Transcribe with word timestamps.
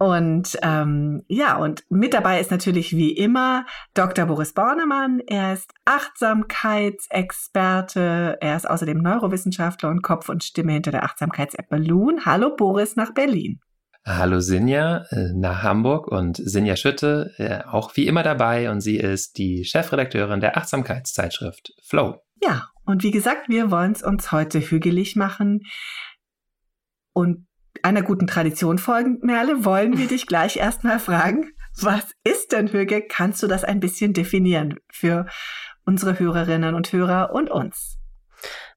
Und 0.00 0.58
ähm, 0.62 1.22
ja, 1.28 1.58
und 1.58 1.84
mit 1.90 2.14
dabei 2.14 2.40
ist 2.40 2.50
natürlich 2.50 2.96
wie 2.96 3.12
immer 3.12 3.66
Dr. 3.92 4.24
Boris 4.24 4.54
Bornemann. 4.54 5.20
Er 5.26 5.52
ist 5.52 5.74
Achtsamkeitsexperte. 5.84 8.38
Er 8.40 8.56
ist 8.56 8.66
außerdem 8.66 8.96
Neurowissenschaftler 8.96 9.90
und 9.90 10.00
Kopf 10.00 10.30
und 10.30 10.42
Stimme 10.42 10.72
hinter 10.72 10.90
der 10.90 11.04
Achtsamkeits-App 11.04 11.68
Balloon. 11.68 12.24
Hallo 12.24 12.56
Boris 12.56 12.96
nach 12.96 13.12
Berlin. 13.12 13.60
Hallo 14.06 14.40
Sinja 14.40 15.04
äh, 15.10 15.34
nach 15.34 15.62
Hamburg 15.62 16.08
und 16.08 16.38
Sinja 16.38 16.76
Schütte 16.76 17.34
äh, 17.36 17.62
auch 17.68 17.94
wie 17.94 18.06
immer 18.06 18.22
dabei 18.22 18.70
und 18.70 18.80
sie 18.80 18.96
ist 18.96 19.36
die 19.36 19.66
Chefredakteurin 19.66 20.40
der 20.40 20.56
Achtsamkeitszeitschrift 20.56 21.74
Flow. 21.82 22.22
Ja, 22.42 22.70
und 22.86 23.02
wie 23.02 23.10
gesagt, 23.10 23.50
wir 23.50 23.70
wollen 23.70 23.92
es 23.92 24.02
uns 24.02 24.32
heute 24.32 24.60
hügelig 24.60 25.14
machen 25.14 25.60
und 27.12 27.49
einer 27.82 28.02
guten 28.02 28.26
Tradition 28.26 28.78
folgend, 28.78 29.22
Merle, 29.22 29.64
wollen 29.64 29.98
wir 29.98 30.06
dich 30.06 30.26
gleich 30.26 30.56
erstmal 30.56 30.98
fragen, 30.98 31.52
was 31.80 32.04
ist 32.24 32.52
denn 32.52 32.68
Hüge? 32.68 33.02
Kannst 33.02 33.42
du 33.42 33.46
das 33.46 33.64
ein 33.64 33.80
bisschen 33.80 34.12
definieren 34.12 34.76
für 34.90 35.26
unsere 35.84 36.18
Hörerinnen 36.18 36.74
und 36.74 36.92
Hörer 36.92 37.32
und 37.32 37.50
uns? 37.50 38.00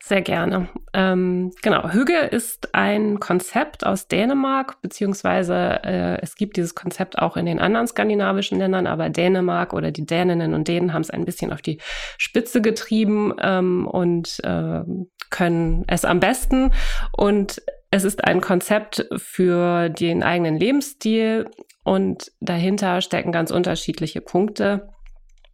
Sehr 0.06 0.22
gerne. 0.22 0.68
Ähm, 0.94 1.52
genau, 1.62 1.90
Hüge 1.90 2.18
ist 2.18 2.76
ein 2.76 3.22
Konzept 3.22 3.86
aus 3.86 4.10
Dänemark, 4.10 4.82
beziehungsweise 4.82 5.80
äh, 5.84 6.22
es 6.22 6.36
gibt 6.36 6.58
dieses 6.58 6.76
Konzept 6.76 7.18
auch 7.18 7.38
in 7.38 7.46
den 7.46 7.60
anderen 7.60 7.88
skandinavischen 7.88 8.60
Ländern, 8.60 8.86
aber 8.86 9.10
Dänemark 9.10 9.72
oder 9.72 9.92
die 9.92 10.06
Däninnen 10.06 10.54
und 10.54 10.68
Dänen 10.68 10.92
haben 10.92 11.04
es 11.04 11.10
ein 11.10 11.24
bisschen 11.24 11.54
auf 11.54 11.62
die 11.62 11.80
Spitze 12.18 12.62
getrieben 12.62 13.34
ähm, 13.42 13.88
und 13.88 14.42
äh, 14.44 14.82
können 15.30 15.86
es 15.88 16.04
am 16.04 16.20
besten. 16.20 16.74
Und 17.16 17.62
es 17.94 18.06
ist 18.06 18.24
ein 18.24 18.42
Konzept 18.42 19.06
für 19.18 19.88
den 19.88 20.24
eigenen 20.24 20.58
Lebensstil 20.58 21.48
und 21.84 22.32
dahinter 22.42 23.02
stecken 23.02 23.32
ganz 23.32 23.52
unterschiedliche 23.52 24.20
Punkte. 24.20 24.90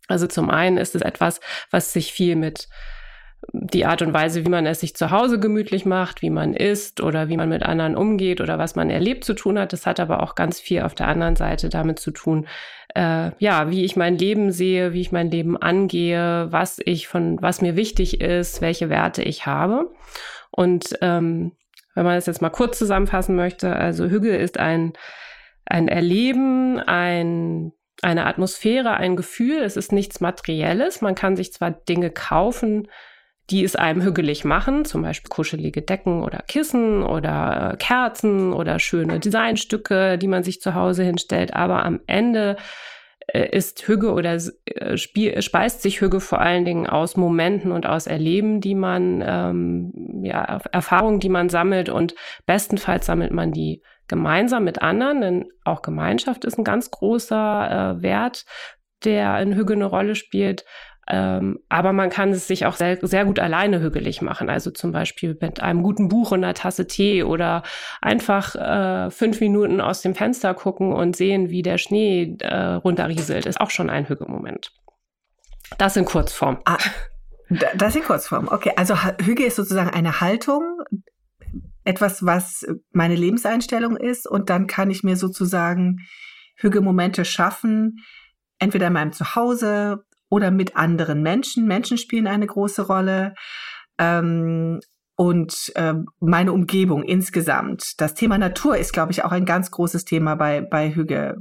Also 0.08 0.26
zum 0.26 0.50
einen 0.50 0.78
ist 0.78 0.96
es 0.96 1.02
etwas, 1.02 1.42
was 1.70 1.92
sich 1.92 2.14
viel 2.14 2.38
mit 2.38 2.70
die 3.52 3.86
Art 3.86 4.02
und 4.02 4.14
Weise, 4.14 4.46
wie 4.46 4.50
man 4.50 4.66
es 4.66 4.80
sich 4.80 4.96
zu 4.96 5.12
Hause 5.12 5.38
gemütlich 5.38 5.86
macht, 5.86 6.22
wie 6.22 6.30
man 6.30 6.54
isst 6.54 7.02
oder 7.02 7.28
wie 7.28 7.36
man 7.36 7.50
mit 7.50 7.64
anderen 7.64 7.98
umgeht 7.98 8.40
oder 8.40 8.58
was 8.58 8.74
man 8.74 8.90
erlebt 8.90 9.26
zu 9.26 9.34
tun 9.34 9.60
hat. 9.60 9.74
Das 9.74 9.86
hat 9.86 10.00
aber 10.00 10.24
auch 10.24 10.36
ganz 10.36 10.62
viel 10.62 10.84
auf 10.84 10.96
der 10.96 11.10
anderen 11.10 11.36
Seite 11.36 11.68
damit 11.68 12.00
zu 12.00 12.12
tun, 12.12 12.48
äh, 12.96 13.32
ja, 13.40 13.70
wie 13.70 13.84
ich 13.84 13.98
mein 13.98 14.18
Leben 14.18 14.54
sehe, 14.54 14.94
wie 14.94 15.02
ich 15.02 15.12
mein 15.12 15.30
Leben 15.30 15.58
angehe, 15.58 16.48
was 16.52 16.80
ich 16.86 17.10
von, 17.10 17.38
was 17.42 17.60
mir 17.60 17.76
wichtig 17.76 18.22
ist, 18.22 18.62
welche 18.62 18.90
Werte 18.90 19.24
ich 19.24 19.46
habe. 19.46 19.92
Und 20.52 20.98
ähm, 21.02 21.52
wenn 22.00 22.06
man 22.06 22.16
das 22.16 22.28
jetzt 22.28 22.42
mal 22.42 22.50
kurz 22.50 22.78
zusammenfassen 22.78 23.36
möchte, 23.36 23.76
also 23.76 24.06
Hügge 24.06 24.34
ist 24.38 24.58
ein, 24.58 24.94
ein 25.66 25.90
Erleben, 25.90 26.80
ein, 26.80 27.74
eine 28.02 28.26
Atmosphäre, 28.26 28.94
ein 28.94 29.18
Gefühl. 29.18 29.58
Es 29.58 29.76
ist 29.76 29.92
nichts 29.92 30.22
Materielles. 30.22 31.02
Man 31.02 31.14
kann 31.14 31.36
sich 31.36 31.52
zwar 31.52 31.72
Dinge 31.72 32.10
kaufen, 32.10 32.88
die 33.50 33.66
es 33.66 33.76
einem 33.76 34.02
hügelig 34.02 34.46
machen, 34.46 34.86
zum 34.86 35.02
Beispiel 35.02 35.28
kuschelige 35.28 35.82
Decken 35.82 36.24
oder 36.24 36.42
Kissen 36.48 37.04
oder 37.04 37.76
Kerzen 37.80 38.54
oder 38.54 38.80
schöne 38.80 39.20
Designstücke, 39.20 40.18
die 40.18 40.28
man 40.30 40.44
sich 40.44 40.62
zu 40.62 40.76
Hause 40.76 41.04
hinstellt, 41.04 41.54
aber 41.54 41.84
am 41.84 42.00
Ende 42.08 42.56
ist 43.34 43.88
Hüge 43.88 44.12
oder 44.12 44.38
äh, 44.66 44.98
spiel, 44.98 45.42
speist 45.42 45.82
sich 45.82 46.02
Hüge 46.02 46.20
vor 46.20 46.40
allen 46.40 46.66
Dingen 46.66 46.88
aus 46.88 47.18
Momenten 47.18 47.72
und 47.72 47.86
aus 47.86 48.08
Erleben, 48.08 48.62
die 48.62 48.76
man, 48.76 49.24
ähm, 49.26 50.22
ja, 50.24 50.60
Erfahrungen, 50.72 51.20
die 51.20 51.30
man 51.30 51.50
sammelt 51.50 51.90
und 51.90 52.16
bestenfalls 52.46 53.06
sammelt 53.06 53.32
man 53.32 53.52
die 53.52 53.82
gemeinsam 54.08 54.64
mit 54.64 54.82
anderen, 54.82 55.22
denn 55.22 55.46
auch 55.64 55.82
Gemeinschaft 55.82 56.44
ist 56.44 56.58
ein 56.58 56.64
ganz 56.64 56.92
großer 56.92 57.98
äh, 58.00 58.02
Wert, 58.02 58.46
der 59.06 59.40
in 59.40 59.56
Hüge 59.56 59.74
eine 59.74 59.86
Rolle 59.86 60.16
spielt. 60.16 60.66
Ähm, 61.12 61.60
aber 61.70 61.92
man 61.92 62.12
kann 62.12 62.30
es 62.30 62.48
sich 62.48 62.68
auch 62.68 62.76
sehr, 62.76 62.98
sehr 63.02 63.26
gut 63.26 63.40
alleine 63.40 63.82
hügelig 63.82 64.22
machen. 64.22 64.50
Also 64.50 64.70
zum 64.70 64.92
Beispiel 64.92 65.36
mit 65.42 65.60
einem 65.60 65.82
guten 65.82 66.08
Buch 66.08 66.32
und 66.32 66.44
einer 66.44 66.54
Tasse 66.54 66.86
Tee 66.86 67.24
oder 67.24 67.64
einfach 68.02 68.56
äh, 68.56 69.10
fünf 69.10 69.42
Minuten 69.42 69.82
aus 69.82 70.02
dem 70.02 70.14
Fenster 70.14 70.54
gucken 70.54 70.94
und 70.94 71.16
sehen, 71.16 71.50
wie 71.50 71.64
der 71.64 71.80
Schnee 71.80 72.38
äh, 72.40 72.74
runterrieselt, 72.74 73.48
ist 73.48 73.60
auch 73.60 73.72
schon 73.72 73.90
ein 73.90 74.08
Hügemoment. 74.08 74.72
Das 75.78 75.96
in 75.96 76.06
Kurzform. 76.06 76.60
Ah, 76.66 76.78
das 77.76 77.96
in 77.96 78.04
Kurzform. 78.04 78.48
Okay, 78.52 78.74
also 78.76 78.96
Hüge 79.22 79.46
ist 79.46 79.56
sozusagen 79.56 79.90
eine 79.90 80.22
Haltung, 80.22 80.82
etwas, 81.84 82.24
was 82.24 82.68
meine 82.92 83.16
Lebenseinstellung 83.16 83.98
ist 83.98 84.28
und 84.28 84.52
dann 84.52 84.68
kann 84.68 84.92
ich 84.92 85.04
mir 85.04 85.16
sozusagen 85.16 85.98
Hüge-Momente 86.58 87.26
schaffen, 87.26 87.98
entweder 88.60 88.88
in 88.88 88.94
meinem 88.94 89.12
Zuhause, 89.12 90.04
oder 90.30 90.52
mit 90.52 90.76
anderen 90.76 91.22
Menschen. 91.22 91.68
Menschen 91.68 91.98
spielen 91.98 92.28
eine 92.28 92.48
große 92.48 92.86
Rolle. 92.88 93.34
Ähm, 93.98 94.80
und 95.20 95.74
äh, 95.76 95.96
meine 96.22 96.54
Umgebung 96.54 97.04
insgesamt. 97.04 97.96
Das 97.98 98.14
Thema 98.14 98.38
Natur 98.38 98.78
ist, 98.78 98.94
glaube 98.94 99.12
ich, 99.12 99.26
auch 99.26 99.34
ein 99.34 99.44
ganz 99.44 99.70
großes 99.70 100.06
Thema 100.06 100.36
bei, 100.36 100.62
bei 100.62 100.96
Hüge. 100.96 101.36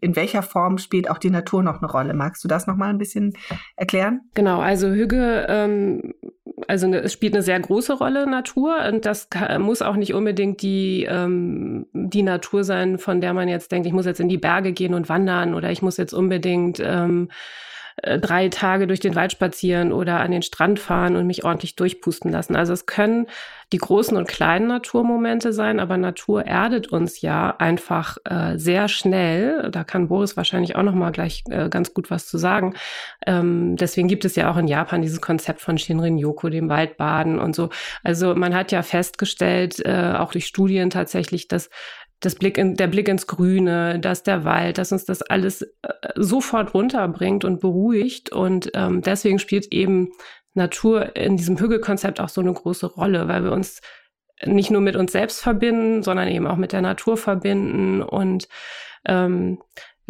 In 0.00 0.14
welcher 0.14 0.42
Form 0.42 0.78
spielt 0.78 1.10
auch 1.10 1.18
die 1.18 1.30
Natur 1.30 1.64
noch 1.64 1.82
eine 1.82 1.90
Rolle? 1.90 2.14
Magst 2.14 2.44
du 2.44 2.48
das 2.48 2.68
noch 2.68 2.76
mal 2.76 2.90
ein 2.90 2.98
bisschen 2.98 3.32
erklären? 3.74 4.20
Genau, 4.34 4.60
also 4.60 4.88
Hüge, 4.88 5.46
ähm, 5.48 6.14
also 6.68 6.86
ne, 6.86 7.00
es 7.00 7.12
spielt 7.12 7.34
eine 7.34 7.42
sehr 7.42 7.58
große 7.58 7.94
Rolle 7.94 8.28
Natur 8.30 8.76
und 8.88 9.04
das 9.04 9.30
kann, 9.30 9.62
muss 9.62 9.82
auch 9.82 9.96
nicht 9.96 10.14
unbedingt 10.14 10.62
die 10.62 11.08
ähm, 11.08 11.86
die 11.92 12.22
Natur 12.22 12.62
sein, 12.62 12.98
von 12.98 13.20
der 13.20 13.34
man 13.34 13.48
jetzt 13.48 13.72
denkt, 13.72 13.88
ich 13.88 13.92
muss 13.92 14.06
jetzt 14.06 14.20
in 14.20 14.28
die 14.28 14.38
Berge 14.38 14.72
gehen 14.72 14.94
und 14.94 15.08
wandern 15.08 15.54
oder 15.54 15.72
ich 15.72 15.82
muss 15.82 15.96
jetzt 15.96 16.12
unbedingt 16.12 16.80
ähm, 16.80 17.30
äh, 18.02 18.18
drei 18.18 18.48
Tage 18.48 18.86
durch 18.86 19.00
den 19.00 19.14
Wald 19.14 19.32
spazieren 19.32 19.92
oder 19.92 20.20
an 20.20 20.30
den 20.30 20.42
Strand 20.42 20.78
fahren 20.78 21.16
und 21.16 21.26
mich 21.26 21.44
ordentlich 21.44 21.76
durchpusten 21.76 22.30
lassen. 22.30 22.56
Also 22.56 22.72
es 22.72 22.86
können 22.86 23.26
die 23.72 23.78
großen 23.78 24.16
und 24.16 24.26
kleinen 24.26 24.66
Naturmomente 24.66 25.52
sein, 25.52 25.78
aber 25.78 25.96
Natur 25.96 26.44
erdet 26.44 26.88
uns 26.88 27.20
ja 27.20 27.54
einfach 27.58 28.16
äh, 28.24 28.58
sehr 28.58 28.88
schnell. 28.88 29.70
Da 29.70 29.84
kann 29.84 30.08
Boris 30.08 30.36
wahrscheinlich 30.36 30.74
auch 30.74 30.82
noch 30.82 30.94
mal 30.94 31.12
gleich 31.12 31.44
äh, 31.50 31.68
ganz 31.68 31.94
gut 31.94 32.10
was 32.10 32.26
zu 32.26 32.36
sagen. 32.36 32.74
Ähm, 33.26 33.76
deswegen 33.76 34.08
gibt 34.08 34.24
es 34.24 34.34
ja 34.34 34.50
auch 34.50 34.56
in 34.56 34.66
Japan 34.66 35.02
dieses 35.02 35.20
Konzept 35.20 35.60
von 35.60 35.78
Shinrin-yoku, 35.78 36.48
dem 36.48 36.68
Waldbaden 36.68 37.38
und 37.38 37.54
so. 37.54 37.70
Also 38.02 38.34
man 38.34 38.54
hat 38.56 38.72
ja 38.72 38.82
festgestellt, 38.82 39.84
äh, 39.84 40.14
auch 40.18 40.32
durch 40.32 40.46
Studien 40.46 40.90
tatsächlich, 40.90 41.46
dass 41.46 41.70
das 42.20 42.34
Blick 42.34 42.58
in, 42.58 42.76
der 42.76 42.86
Blick 42.86 43.08
ins 43.08 43.26
Grüne, 43.26 43.98
dass 43.98 44.22
der 44.22 44.44
Wald, 44.44 44.78
dass 44.78 44.92
uns 44.92 45.06
das 45.06 45.22
alles 45.22 45.62
äh, 45.62 45.68
sofort 46.16 46.74
runterbringt 46.74 47.44
und 47.44 47.60
beruhigt. 47.60 48.30
Und 48.30 48.70
ähm, 48.74 49.00
deswegen 49.00 49.38
spielt 49.38 49.72
eben 49.72 50.12
Natur 50.54 51.16
in 51.16 51.36
diesem 51.36 51.58
Hügelkonzept 51.58 52.20
auch 52.20 52.28
so 52.28 52.40
eine 52.40 52.52
große 52.52 52.86
Rolle, 52.86 53.28
weil 53.28 53.44
wir 53.44 53.52
uns 53.52 53.80
nicht 54.44 54.70
nur 54.70 54.80
mit 54.80 54.96
uns 54.96 55.12
selbst 55.12 55.40
verbinden, 55.40 56.02
sondern 56.02 56.28
eben 56.28 56.46
auch 56.46 56.56
mit 56.56 56.72
der 56.72 56.82
Natur 56.82 57.16
verbinden 57.16 58.02
und 58.02 58.48
ähm, 59.06 59.58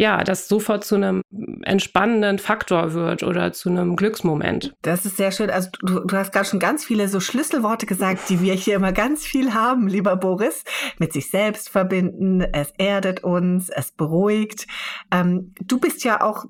ja, 0.00 0.24
das 0.24 0.48
sofort 0.48 0.82
zu 0.82 0.94
einem 0.94 1.20
entspannenden 1.60 2.38
Faktor 2.38 2.94
wird 2.94 3.22
oder 3.22 3.52
zu 3.52 3.68
einem 3.68 3.96
Glücksmoment. 3.96 4.74
Das 4.80 5.04
ist 5.04 5.18
sehr 5.18 5.30
schön. 5.30 5.50
Also 5.50 5.68
du, 5.82 6.00
du 6.00 6.16
hast 6.16 6.32
gerade 6.32 6.48
schon 6.48 6.58
ganz 6.58 6.86
viele 6.86 7.06
so 7.06 7.20
Schlüsselworte 7.20 7.84
gesagt, 7.84 8.30
die 8.30 8.40
wir 8.40 8.54
hier 8.54 8.76
immer 8.76 8.92
ganz 8.92 9.26
viel 9.26 9.52
haben, 9.52 9.88
lieber 9.88 10.16
Boris. 10.16 10.64
Mit 10.98 11.12
sich 11.12 11.30
selbst 11.30 11.68
verbinden, 11.68 12.40
es 12.40 12.72
erdet 12.78 13.24
uns, 13.24 13.68
es 13.68 13.92
beruhigt. 13.92 14.66
Ähm, 15.10 15.52
du 15.60 15.78
bist 15.78 16.02
ja 16.02 16.22
auch, 16.22 16.46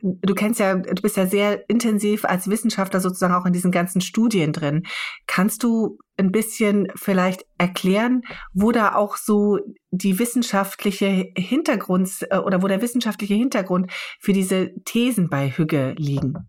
du 0.00 0.34
kennst 0.34 0.58
ja, 0.58 0.74
du 0.76 1.02
bist 1.02 1.18
ja 1.18 1.26
sehr 1.26 1.68
intensiv 1.68 2.24
als 2.24 2.48
Wissenschaftler 2.48 3.00
sozusagen 3.00 3.34
auch 3.34 3.44
in 3.44 3.52
diesen 3.52 3.72
ganzen 3.72 4.00
Studien 4.00 4.54
drin. 4.54 4.86
Kannst 5.26 5.62
du 5.62 5.98
ein 6.16 6.32
bisschen 6.32 6.88
vielleicht 6.94 7.44
erklären, 7.58 8.22
wo 8.52 8.72
da 8.72 8.94
auch 8.94 9.16
so 9.16 9.58
die 9.90 10.18
wissenschaftliche 10.18 11.26
Hintergrund 11.36 12.26
äh, 12.30 12.38
oder 12.38 12.62
wo 12.62 12.68
der 12.68 12.82
wissenschaftliche 12.82 13.34
Hintergrund 13.34 13.90
für 14.20 14.32
diese 14.32 14.72
Thesen 14.84 15.28
bei 15.28 15.50
Hügge 15.50 15.94
liegen? 15.98 16.48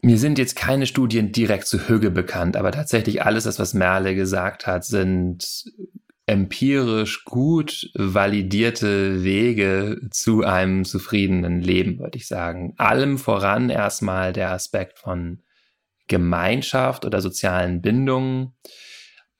Mir 0.00 0.18
sind 0.18 0.38
jetzt 0.38 0.54
keine 0.54 0.86
Studien 0.86 1.32
direkt 1.32 1.66
zu 1.66 1.88
Hügge 1.88 2.10
bekannt, 2.10 2.56
aber 2.56 2.70
tatsächlich 2.70 3.22
alles 3.22 3.44
das, 3.44 3.58
was 3.58 3.74
Merle 3.74 4.14
gesagt 4.14 4.66
hat, 4.66 4.84
sind 4.84 5.64
empirisch 6.26 7.24
gut 7.24 7.90
validierte 7.94 9.24
Wege 9.24 10.00
zu 10.10 10.44
einem 10.44 10.84
zufriedenen 10.84 11.62
Leben, 11.62 11.98
würde 11.98 12.18
ich 12.18 12.28
sagen. 12.28 12.74
Allem 12.76 13.18
voran 13.18 13.70
erstmal 13.70 14.32
der 14.32 14.52
Aspekt 14.52 14.98
von 14.98 15.42
Gemeinschaft 16.08 17.04
oder 17.04 17.20
sozialen 17.20 17.80
Bindungen. 17.80 18.54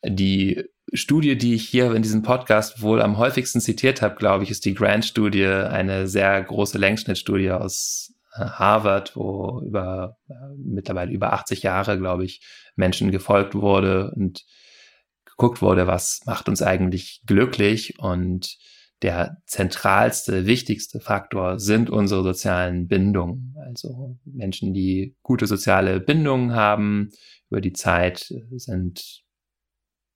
Die 0.05 0.65
Studie, 0.93 1.37
die 1.37 1.55
ich 1.55 1.69
hier 1.69 1.95
in 1.95 2.03
diesem 2.03 2.23
Podcast 2.23 2.81
wohl 2.81 3.03
am 3.03 3.19
häufigsten 3.19 3.61
zitiert 3.61 4.01
habe, 4.01 4.15
glaube 4.15 4.45
ich, 4.45 4.51
ist 4.51 4.65
die 4.65 4.75
Grant-Studie, 4.75 5.47
eine 5.47 6.07
sehr 6.07 6.43
große 6.43 6.79
Längsschnittstudie 6.79 7.51
aus 7.51 8.15
äh, 8.35 8.45
Harvard, 8.45 9.17
wo 9.17 9.61
über 9.61 10.17
äh, 10.29 10.35
mittlerweile 10.57 11.13
über 11.13 11.33
80 11.33 11.63
Jahre, 11.63 11.99
glaube 11.99 12.25
ich, 12.25 12.41
Menschen 12.77 13.11
gefolgt 13.11 13.55
wurde 13.55 14.13
und 14.15 14.45
geguckt 15.27 15.61
wurde, 15.61 15.87
was 15.87 16.23
macht 16.27 16.49
uns 16.49 16.63
eigentlich 16.63 17.23
glücklich 17.27 17.99
und 17.99 18.57
der 19.03 19.39
zentralste, 19.47 20.47
wichtigste 20.47 21.01
Faktor 21.01 21.59
sind 21.59 21.89
unsere 21.89 22.23
sozialen 22.23 22.89
Bindungen. 22.89 23.55
Also 23.67 24.19
Menschen, 24.25 24.75
die 24.75 25.17
gute 25.23 25.47
soziale 25.47 26.01
Bindungen 26.01 26.55
haben 26.55 27.11
über 27.51 27.61
die 27.61 27.73
Zeit, 27.73 28.33
sind 28.57 29.25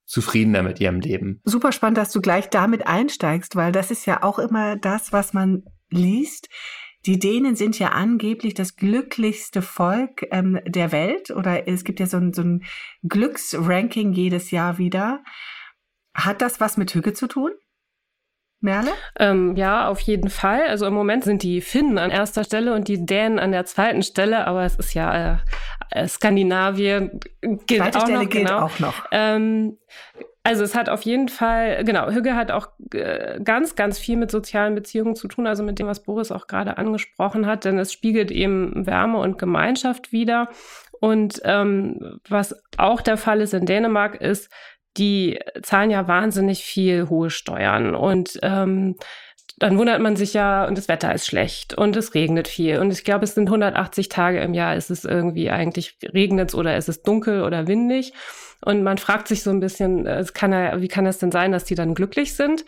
zufriedener 0.05 0.63
mit 0.63 0.79
ihrem 0.79 0.99
Leben. 0.99 1.41
Super 1.45 1.71
spannend, 1.71 1.97
dass 1.97 2.11
du 2.11 2.21
gleich 2.21 2.49
damit 2.49 2.85
einsteigst, 2.85 3.55
weil 3.55 3.71
das 3.71 3.89
ist 3.89 4.05
ja 4.05 4.21
auch 4.21 4.37
immer 4.37 4.75
das, 4.75 5.13
was 5.13 5.33
man 5.33 5.63
liest. 5.89 6.49
Die 7.05 7.19
Dänen 7.19 7.55
sind 7.55 7.79
ja 7.79 7.89
angeblich 7.89 8.53
das 8.53 8.75
glücklichste 8.75 9.61
Volk 9.61 10.25
ähm, 10.31 10.59
der 10.65 10.91
Welt 10.91 11.31
oder 11.31 11.67
es 11.67 11.83
gibt 11.83 11.99
ja 11.99 12.05
so 12.05 12.17
ein, 12.17 12.33
so 12.33 12.41
ein 12.43 12.63
Glücksranking 13.03 14.13
jedes 14.13 14.51
Jahr 14.51 14.77
wieder. 14.77 15.23
Hat 16.13 16.41
das 16.41 16.59
was 16.59 16.77
mit 16.77 16.93
Hüge 16.93 17.13
zu 17.13 17.27
tun? 17.27 17.51
Merle? 18.63 18.91
Ähm, 19.19 19.55
ja, 19.55 19.87
auf 19.89 19.99
jeden 19.99 20.29
Fall. 20.29 20.63
Also 20.67 20.85
im 20.85 20.93
Moment 20.93 21.25
sind 21.25 21.43
die 21.43 21.61
Finnen 21.61 21.97
an 21.97 22.11
erster 22.11 22.43
Stelle 22.43 22.73
und 22.73 22.87
die 22.87 23.05
Dänen 23.05 23.37
an 23.37 23.51
der 23.51 23.65
zweiten 23.65 24.03
Stelle, 24.03 24.47
aber 24.47 24.63
es 24.63 24.77
ist 24.77 24.93
ja 24.93 25.33
äh, 25.33 25.37
äh 25.91 26.07
Skandinavien 26.07 27.19
gilt 27.41 27.81
Zweite 27.81 27.97
auch 27.99 28.03
Stelle 28.03 28.23
noch. 28.23 28.29
Gilt 28.29 28.47
genau. 28.47 28.59
auch 28.59 28.79
noch. 28.79 29.05
Ähm, 29.11 29.77
also 30.43 30.63
es 30.63 30.75
hat 30.75 30.89
auf 30.89 31.01
jeden 31.03 31.29
Fall, 31.29 31.83
genau, 31.83 32.09
Hügge 32.09 32.35
hat 32.35 32.51
auch 32.51 32.67
äh, 32.93 33.39
ganz, 33.41 33.75
ganz 33.75 33.99
viel 33.99 34.17
mit 34.17 34.31
sozialen 34.31 34.75
Beziehungen 34.75 35.15
zu 35.15 35.27
tun, 35.27 35.47
also 35.47 35.63
mit 35.63 35.79
dem, 35.79 35.87
was 35.87 36.03
Boris 36.03 36.31
auch 36.31 36.47
gerade 36.47 36.77
angesprochen 36.77 37.45
hat, 37.45 37.63
denn 37.65 37.79
es 37.79 37.93
spiegelt 37.93 38.31
eben 38.31 38.85
Wärme 38.85 39.19
und 39.19 39.37
Gemeinschaft 39.37 40.11
wider. 40.11 40.49
Und 40.99 41.41
ähm, 41.43 42.19
was 42.29 42.61
auch 42.77 43.01
der 43.01 43.17
Fall 43.17 43.41
ist 43.41 43.53
in 43.53 43.65
Dänemark, 43.65 44.15
ist, 44.15 44.49
die 44.97 45.39
zahlen 45.61 45.91
ja 45.91 46.07
wahnsinnig 46.07 46.63
viel 46.63 47.09
hohe 47.09 47.29
Steuern 47.29 47.95
und 47.95 48.39
ähm, 48.41 48.95
dann 49.59 49.77
wundert 49.77 50.01
man 50.01 50.15
sich 50.15 50.33
ja, 50.33 50.65
und 50.65 50.77
das 50.77 50.87
Wetter 50.87 51.13
ist 51.13 51.27
schlecht 51.27 51.73
und 51.73 51.95
es 51.95 52.15
regnet 52.15 52.47
viel. 52.47 52.79
Und 52.79 52.91
ich 52.91 53.03
glaube, 53.03 53.23
es 53.23 53.35
sind 53.35 53.47
180 53.47 54.09
Tage 54.09 54.41
im 54.41 54.53
Jahr, 54.53 54.75
ist 54.75 54.89
es 54.89 55.05
irgendwie 55.05 55.51
eigentlich 55.51 55.97
regnet 56.01 56.53
oder 56.53 56.75
ist 56.75 56.89
es 56.89 57.03
dunkel 57.03 57.43
oder 57.43 57.67
windig. 57.67 58.13
Und 58.65 58.83
man 58.83 58.97
fragt 58.97 59.27
sich 59.27 59.43
so 59.43 59.51
ein 59.51 59.59
bisschen, 59.59 60.05
äh, 60.05 60.17
es 60.17 60.33
kann 60.33 60.51
ja, 60.51 60.81
wie 60.81 60.87
kann 60.87 61.05
es 61.05 61.19
denn 61.19 61.31
sein, 61.31 61.51
dass 61.51 61.65
die 61.65 61.75
dann 61.75 61.93
glücklich 61.93 62.33
sind? 62.33 62.65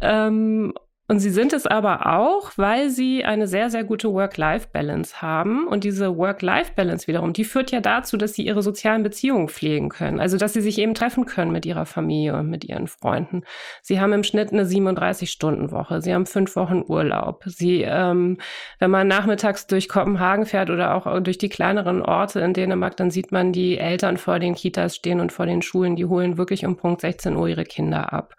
Ähm, 0.00 0.72
und 1.10 1.20
sie 1.20 1.30
sind 1.30 1.54
es 1.54 1.66
aber 1.66 2.18
auch, 2.18 2.52
weil 2.56 2.90
sie 2.90 3.24
eine 3.24 3.48
sehr, 3.48 3.70
sehr 3.70 3.82
gute 3.82 4.12
Work-Life-Balance 4.12 5.22
haben. 5.22 5.66
Und 5.66 5.84
diese 5.84 6.18
Work-Life-Balance 6.18 7.06
wiederum, 7.06 7.32
die 7.32 7.44
führt 7.44 7.70
ja 7.70 7.80
dazu, 7.80 8.18
dass 8.18 8.34
sie 8.34 8.44
ihre 8.44 8.62
sozialen 8.62 9.02
Beziehungen 9.02 9.48
pflegen 9.48 9.88
können. 9.88 10.20
Also, 10.20 10.36
dass 10.36 10.52
sie 10.52 10.60
sich 10.60 10.76
eben 10.76 10.92
treffen 10.92 11.24
können 11.24 11.50
mit 11.50 11.64
ihrer 11.64 11.86
Familie 11.86 12.36
und 12.36 12.50
mit 12.50 12.62
ihren 12.62 12.88
Freunden. 12.88 13.44
Sie 13.80 14.00
haben 14.00 14.12
im 14.12 14.22
Schnitt 14.22 14.52
eine 14.52 14.64
37-Stunden-Woche. 14.64 16.02
Sie 16.02 16.12
haben 16.12 16.26
fünf 16.26 16.54
Wochen 16.56 16.84
Urlaub. 16.86 17.42
Sie, 17.46 17.80
ähm, 17.88 18.36
wenn 18.78 18.90
man 18.90 19.08
nachmittags 19.08 19.66
durch 19.66 19.88
Kopenhagen 19.88 20.44
fährt 20.44 20.68
oder 20.68 20.94
auch 20.94 21.22
durch 21.22 21.38
die 21.38 21.48
kleineren 21.48 22.02
Orte 22.02 22.40
in 22.40 22.52
Dänemark, 22.52 22.98
dann 22.98 23.10
sieht 23.10 23.32
man 23.32 23.52
die 23.52 23.78
Eltern 23.78 24.18
vor 24.18 24.40
den 24.40 24.54
Kitas 24.54 24.96
stehen 24.96 25.20
und 25.20 25.32
vor 25.32 25.46
den 25.46 25.62
Schulen. 25.62 25.96
Die 25.96 26.04
holen 26.04 26.36
wirklich 26.36 26.66
um 26.66 26.76
Punkt 26.76 27.00
16 27.00 27.34
Uhr 27.34 27.48
ihre 27.48 27.64
Kinder 27.64 28.12
ab. 28.12 28.34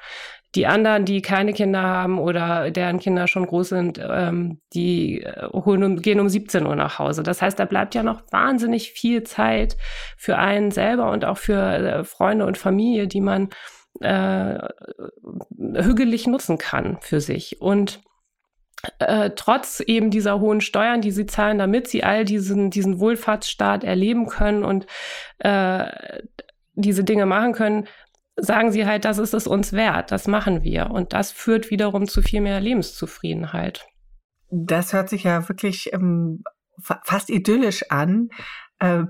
Die 0.55 0.65
anderen, 0.65 1.05
die 1.05 1.21
keine 1.21 1.53
Kinder 1.53 1.81
haben 1.81 2.17
oder 2.17 2.71
deren 2.71 2.99
Kinder 2.99 3.27
schon 3.27 3.45
groß 3.45 3.69
sind, 3.69 4.01
ähm, 4.03 4.59
die 4.73 5.21
äh, 5.21 5.47
holen 5.53 5.83
und 5.83 6.01
gehen 6.01 6.19
um 6.19 6.27
17 6.27 6.65
Uhr 6.65 6.75
nach 6.75 6.97
Hause. 6.97 7.21
Das 7.21 7.41
heißt, 7.41 7.59
da 7.59 7.65
bleibt 7.65 7.93
ja 7.93 8.01
noch 8.01 8.23
wahnsinnig 8.31 8.91
viel 8.91 9.23
Zeit 9.23 9.77
für 10.17 10.37
einen 10.37 10.71
selber 10.71 11.11
und 11.11 11.23
auch 11.23 11.37
für 11.37 11.61
äh, 11.61 12.03
Freunde 12.03 12.47
und 12.47 12.57
Familie, 12.57 13.07
die 13.07 13.21
man 13.21 13.49
äh, 14.01 14.57
hügelig 15.57 16.25
nutzen 16.25 16.57
kann 16.57 16.97
für 17.01 17.21
sich. 17.21 17.61
Und 17.61 18.01
äh, 18.99 19.31
trotz 19.35 19.81
eben 19.81 20.09
dieser 20.09 20.39
hohen 20.39 20.61
Steuern, 20.61 21.01
die 21.01 21.11
sie 21.11 21.25
zahlen, 21.25 21.57
damit 21.57 21.87
sie 21.87 22.03
all 22.03 22.25
diesen, 22.25 22.69
diesen 22.69 22.99
Wohlfahrtsstaat 22.99 23.83
erleben 23.83 24.27
können 24.27 24.63
und 24.63 24.87
äh, 25.39 25.85
diese 26.75 27.03
Dinge 27.03 27.25
machen 27.25 27.53
können, 27.53 27.87
sagen 28.41 28.71
sie 28.71 28.85
halt, 28.85 29.05
das 29.05 29.17
ist 29.17 29.33
es 29.33 29.47
uns 29.47 29.73
wert, 29.73 30.11
das 30.11 30.27
machen 30.27 30.63
wir. 30.63 30.91
Und 30.91 31.13
das 31.13 31.31
führt 31.31 31.69
wiederum 31.71 32.07
zu 32.07 32.21
viel 32.21 32.41
mehr 32.41 32.59
Lebenszufriedenheit. 32.59 33.87
Das 34.49 34.93
hört 34.93 35.09
sich 35.09 35.23
ja 35.23 35.47
wirklich 35.47 35.93
ähm, 35.93 36.43
fast 36.81 37.29
idyllisch 37.29 37.89
an. 37.89 38.29
Äh, 38.79 39.03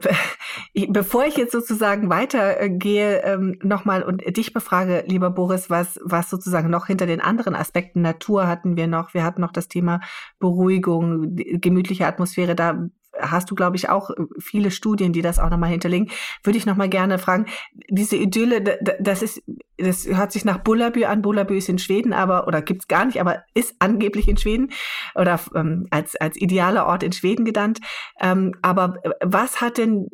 bevor 0.90 1.26
ich 1.26 1.38
jetzt 1.38 1.52
sozusagen 1.52 2.10
weitergehe, 2.10 3.22
ähm, 3.24 3.58
nochmal 3.62 4.04
und 4.04 4.24
dich 4.36 4.54
befrage, 4.54 5.04
lieber 5.08 5.30
Boris, 5.30 5.70
was, 5.70 6.00
was 6.04 6.30
sozusagen 6.30 6.70
noch 6.70 6.88
hinter 6.88 7.06
den 7.06 7.22
anderen 7.22 7.56
Aspekten 7.56 8.02
Natur 8.02 8.48
hatten 8.48 8.76
wir 8.76 8.88
noch. 8.88 9.14
Wir 9.14 9.24
hatten 9.24 9.42
noch 9.42 9.52
das 9.52 9.68
Thema 9.68 10.02
Beruhigung, 10.40 11.36
gemütliche 11.36 12.08
Atmosphäre. 12.08 12.56
Da 12.56 12.90
hast 13.22 13.50
du, 13.52 13.56
glaube 13.56 13.76
ich, 13.76 13.90
auch 13.90 14.10
äh, 14.10 14.16
viele 14.40 14.72
Studien, 14.72 15.14
die 15.14 15.22
das 15.22 15.40
auch 15.40 15.50
nochmal 15.50 15.70
hinterlegen. 15.70 16.10
Würde 16.44 16.58
ich 16.58 16.66
nochmal 16.66 16.90
gerne 16.90 17.20
fragen, 17.20 17.46
diese 17.90 18.16
Idylle, 18.16 18.80
das 19.00 19.22
ist, 19.22 19.42
das 19.78 20.08
hört 20.08 20.32
sich 20.32 20.46
nach 20.46 20.60
Bullabü 20.60 21.06
an. 21.06 21.22
Bullabü 21.22 21.58
ist 21.58 21.70
in 21.70 21.80
Schweden, 21.80 22.14
aber, 22.14 22.48
oder 22.48 22.62
gibt's 22.62 22.88
gar 22.88 23.06
nicht, 23.06 23.20
aber 23.20 23.44
ist 23.54 23.76
angeblich 23.80 24.28
in 24.28 24.38
Schweden 24.38 24.72
oder 25.16 25.40
ähm, 25.56 25.88
als, 25.92 26.16
als 26.16 26.38
idealer 26.38 26.86
Ort 26.86 27.04
in 27.04 27.12
Schweden 27.12 27.46
genannt. 27.46 27.80
Ähm, 28.20 28.54
aber 28.62 28.96
äh, 29.04 29.12
was 29.22 29.62
hat 29.62 29.78
denn 29.78 30.08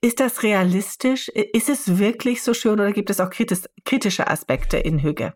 ist 0.00 0.18
das 0.20 0.42
realistisch? 0.42 1.28
Ist 1.28 1.68
es 1.68 1.98
wirklich 1.98 2.42
so 2.42 2.54
schön 2.54 2.72
oder 2.72 2.92
gibt 2.92 3.10
es 3.10 3.20
auch 3.20 3.30
kritisch, 3.30 3.60
kritische 3.84 4.28
Aspekte 4.28 4.78
in 4.78 5.00
Hügge? 5.00 5.34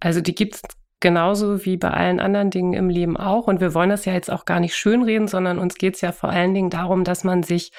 Also 0.00 0.20
die 0.20 0.34
gibt 0.34 0.56
es 0.56 0.62
genauso 1.04 1.66
wie 1.66 1.76
bei 1.76 1.90
allen 1.90 2.18
anderen 2.18 2.50
Dingen 2.50 2.72
im 2.72 2.88
Leben 2.88 3.18
auch. 3.18 3.46
Und 3.46 3.60
wir 3.60 3.74
wollen 3.74 3.90
das 3.90 4.06
ja 4.06 4.14
jetzt 4.14 4.32
auch 4.32 4.46
gar 4.46 4.58
nicht 4.58 4.74
schönreden, 4.74 5.28
sondern 5.28 5.58
uns 5.58 5.74
geht 5.74 5.96
es 5.96 6.00
ja 6.00 6.12
vor 6.12 6.30
allen 6.30 6.54
Dingen 6.54 6.70
darum, 6.70 7.04
dass 7.04 7.24
man 7.24 7.42
sich 7.42 7.72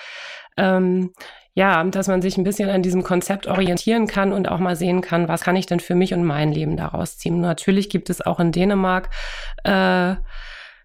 ähm, 0.57 1.11
ja, 1.55 1.83
dass 1.85 2.07
man 2.07 2.21
sich 2.21 2.37
ein 2.37 2.43
bisschen 2.43 2.69
an 2.69 2.83
diesem 2.83 3.01
Konzept 3.01 3.47
orientieren 3.47 4.07
kann 4.07 4.31
und 4.31 4.47
auch 4.49 4.59
mal 4.59 4.75
sehen 4.75 5.01
kann, 5.01 5.27
was 5.27 5.41
kann 5.41 5.55
ich 5.55 5.65
denn 5.65 5.79
für 5.79 5.95
mich 5.95 6.13
und 6.13 6.23
mein 6.23 6.51
Leben 6.51 6.77
daraus 6.77 7.17
ziehen. 7.17 7.39
Natürlich 7.41 7.89
gibt 7.89 8.09
es 8.09 8.21
auch 8.21 8.39
in 8.39 8.51
Dänemark 8.51 9.09
äh, 9.63 10.15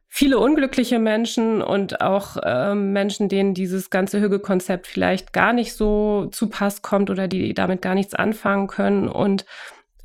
viele 0.08 0.38
unglückliche 0.38 0.98
Menschen 0.98 1.60
und 1.60 2.00
auch 2.00 2.36
äh, 2.36 2.74
Menschen, 2.74 3.28
denen 3.28 3.52
dieses 3.52 3.90
ganze 3.90 4.20
Hüge-Konzept 4.20 4.86
vielleicht 4.86 5.32
gar 5.32 5.52
nicht 5.52 5.74
so 5.74 6.28
zu 6.30 6.48
Pass 6.48 6.80
kommt 6.82 7.10
oder 7.10 7.28
die 7.28 7.52
damit 7.52 7.82
gar 7.82 7.94
nichts 7.94 8.14
anfangen 8.14 8.66
können. 8.66 9.08
Und 9.08 9.44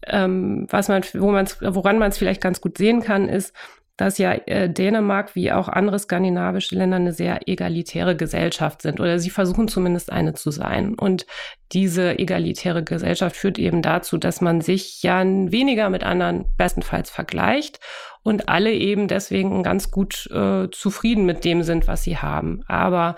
ähm, 0.07 0.67
was 0.69 0.87
man, 0.87 1.03
wo 1.13 1.31
man's, 1.31 1.57
woran 1.61 1.99
man 1.99 2.09
es 2.09 2.17
vielleicht 2.17 2.41
ganz 2.41 2.61
gut 2.61 2.77
sehen 2.77 3.01
kann, 3.01 3.29
ist, 3.29 3.53
dass 3.97 4.17
ja 4.17 4.33
äh, 4.33 4.69
Dänemark 4.69 5.35
wie 5.35 5.53
auch 5.53 5.69
andere 5.69 5.97
skandinavische 5.99 6.75
Länder 6.75 6.97
eine 6.97 7.13
sehr 7.13 7.47
egalitäre 7.47 8.17
Gesellschaft 8.17 8.81
sind 8.81 8.99
oder 8.99 9.19
sie 9.19 9.29
versuchen 9.29 9.69
zumindest 9.69 10.11
eine 10.11 10.33
zu 10.33 10.51
sein. 10.51 10.95
Und 10.95 11.25
diese 11.71 12.19
egalitäre 12.19 12.83
Gesellschaft 12.83 13.37
führt 13.37 13.57
eben 13.57 13.81
dazu, 13.81 14.17
dass 14.17 14.41
man 14.41 14.59
sich 14.59 15.01
ja 15.01 15.23
weniger 15.23 15.89
mit 15.89 16.03
anderen 16.03 16.45
bestenfalls 16.57 17.09
vergleicht 17.09 17.79
und 18.21 18.49
alle 18.49 18.73
eben 18.73 19.07
deswegen 19.07 19.63
ganz 19.63 19.91
gut 19.91 20.29
äh, 20.31 20.67
zufrieden 20.71 21.25
mit 21.25 21.45
dem 21.45 21.63
sind, 21.63 21.87
was 21.87 22.03
sie 22.03 22.17
haben. 22.17 22.63
Aber 22.67 23.15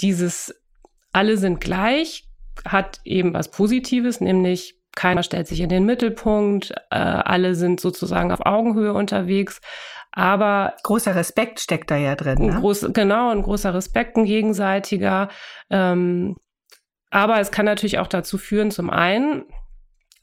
dieses 0.00 0.54
alle 1.12 1.36
sind 1.38 1.60
gleich 1.60 2.24
hat 2.64 3.00
eben 3.04 3.34
was 3.34 3.50
Positives, 3.50 4.20
nämlich 4.20 4.76
keiner 4.96 5.22
stellt 5.22 5.46
sich 5.46 5.60
in 5.60 5.68
den 5.68 5.86
Mittelpunkt, 5.86 6.72
äh, 6.90 6.96
alle 6.96 7.54
sind 7.54 7.80
sozusagen 7.80 8.32
auf 8.32 8.44
Augenhöhe 8.44 8.92
unterwegs. 8.92 9.60
Aber 10.10 10.74
großer 10.82 11.14
Respekt 11.14 11.60
steckt 11.60 11.90
da 11.90 11.96
ja 11.96 12.16
drin. 12.16 12.46
Ne? 12.46 12.60
Groß, 12.60 12.88
genau, 12.94 13.30
ein 13.30 13.42
großer 13.42 13.74
Respekt, 13.74 14.16
ein 14.16 14.24
gegenseitiger. 14.24 15.28
Ähm, 15.68 16.36
aber 17.10 17.38
es 17.38 17.50
kann 17.50 17.66
natürlich 17.66 17.98
auch 17.98 18.06
dazu 18.06 18.38
führen, 18.38 18.70
zum 18.70 18.88
einen, 18.90 19.44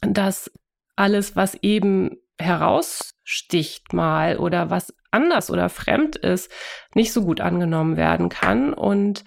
dass 0.01 0.51
alles, 0.95 1.35
was 1.35 1.55
eben 1.61 2.17
heraussticht 2.39 3.93
mal 3.93 4.37
oder 4.37 4.71
was 4.71 4.93
anders 5.11 5.51
oder 5.51 5.69
fremd 5.69 6.15
ist, 6.15 6.51
nicht 6.95 7.13
so 7.13 7.23
gut 7.23 7.39
angenommen 7.39 7.95
werden 7.95 8.29
kann. 8.29 8.73
Und 8.73 9.23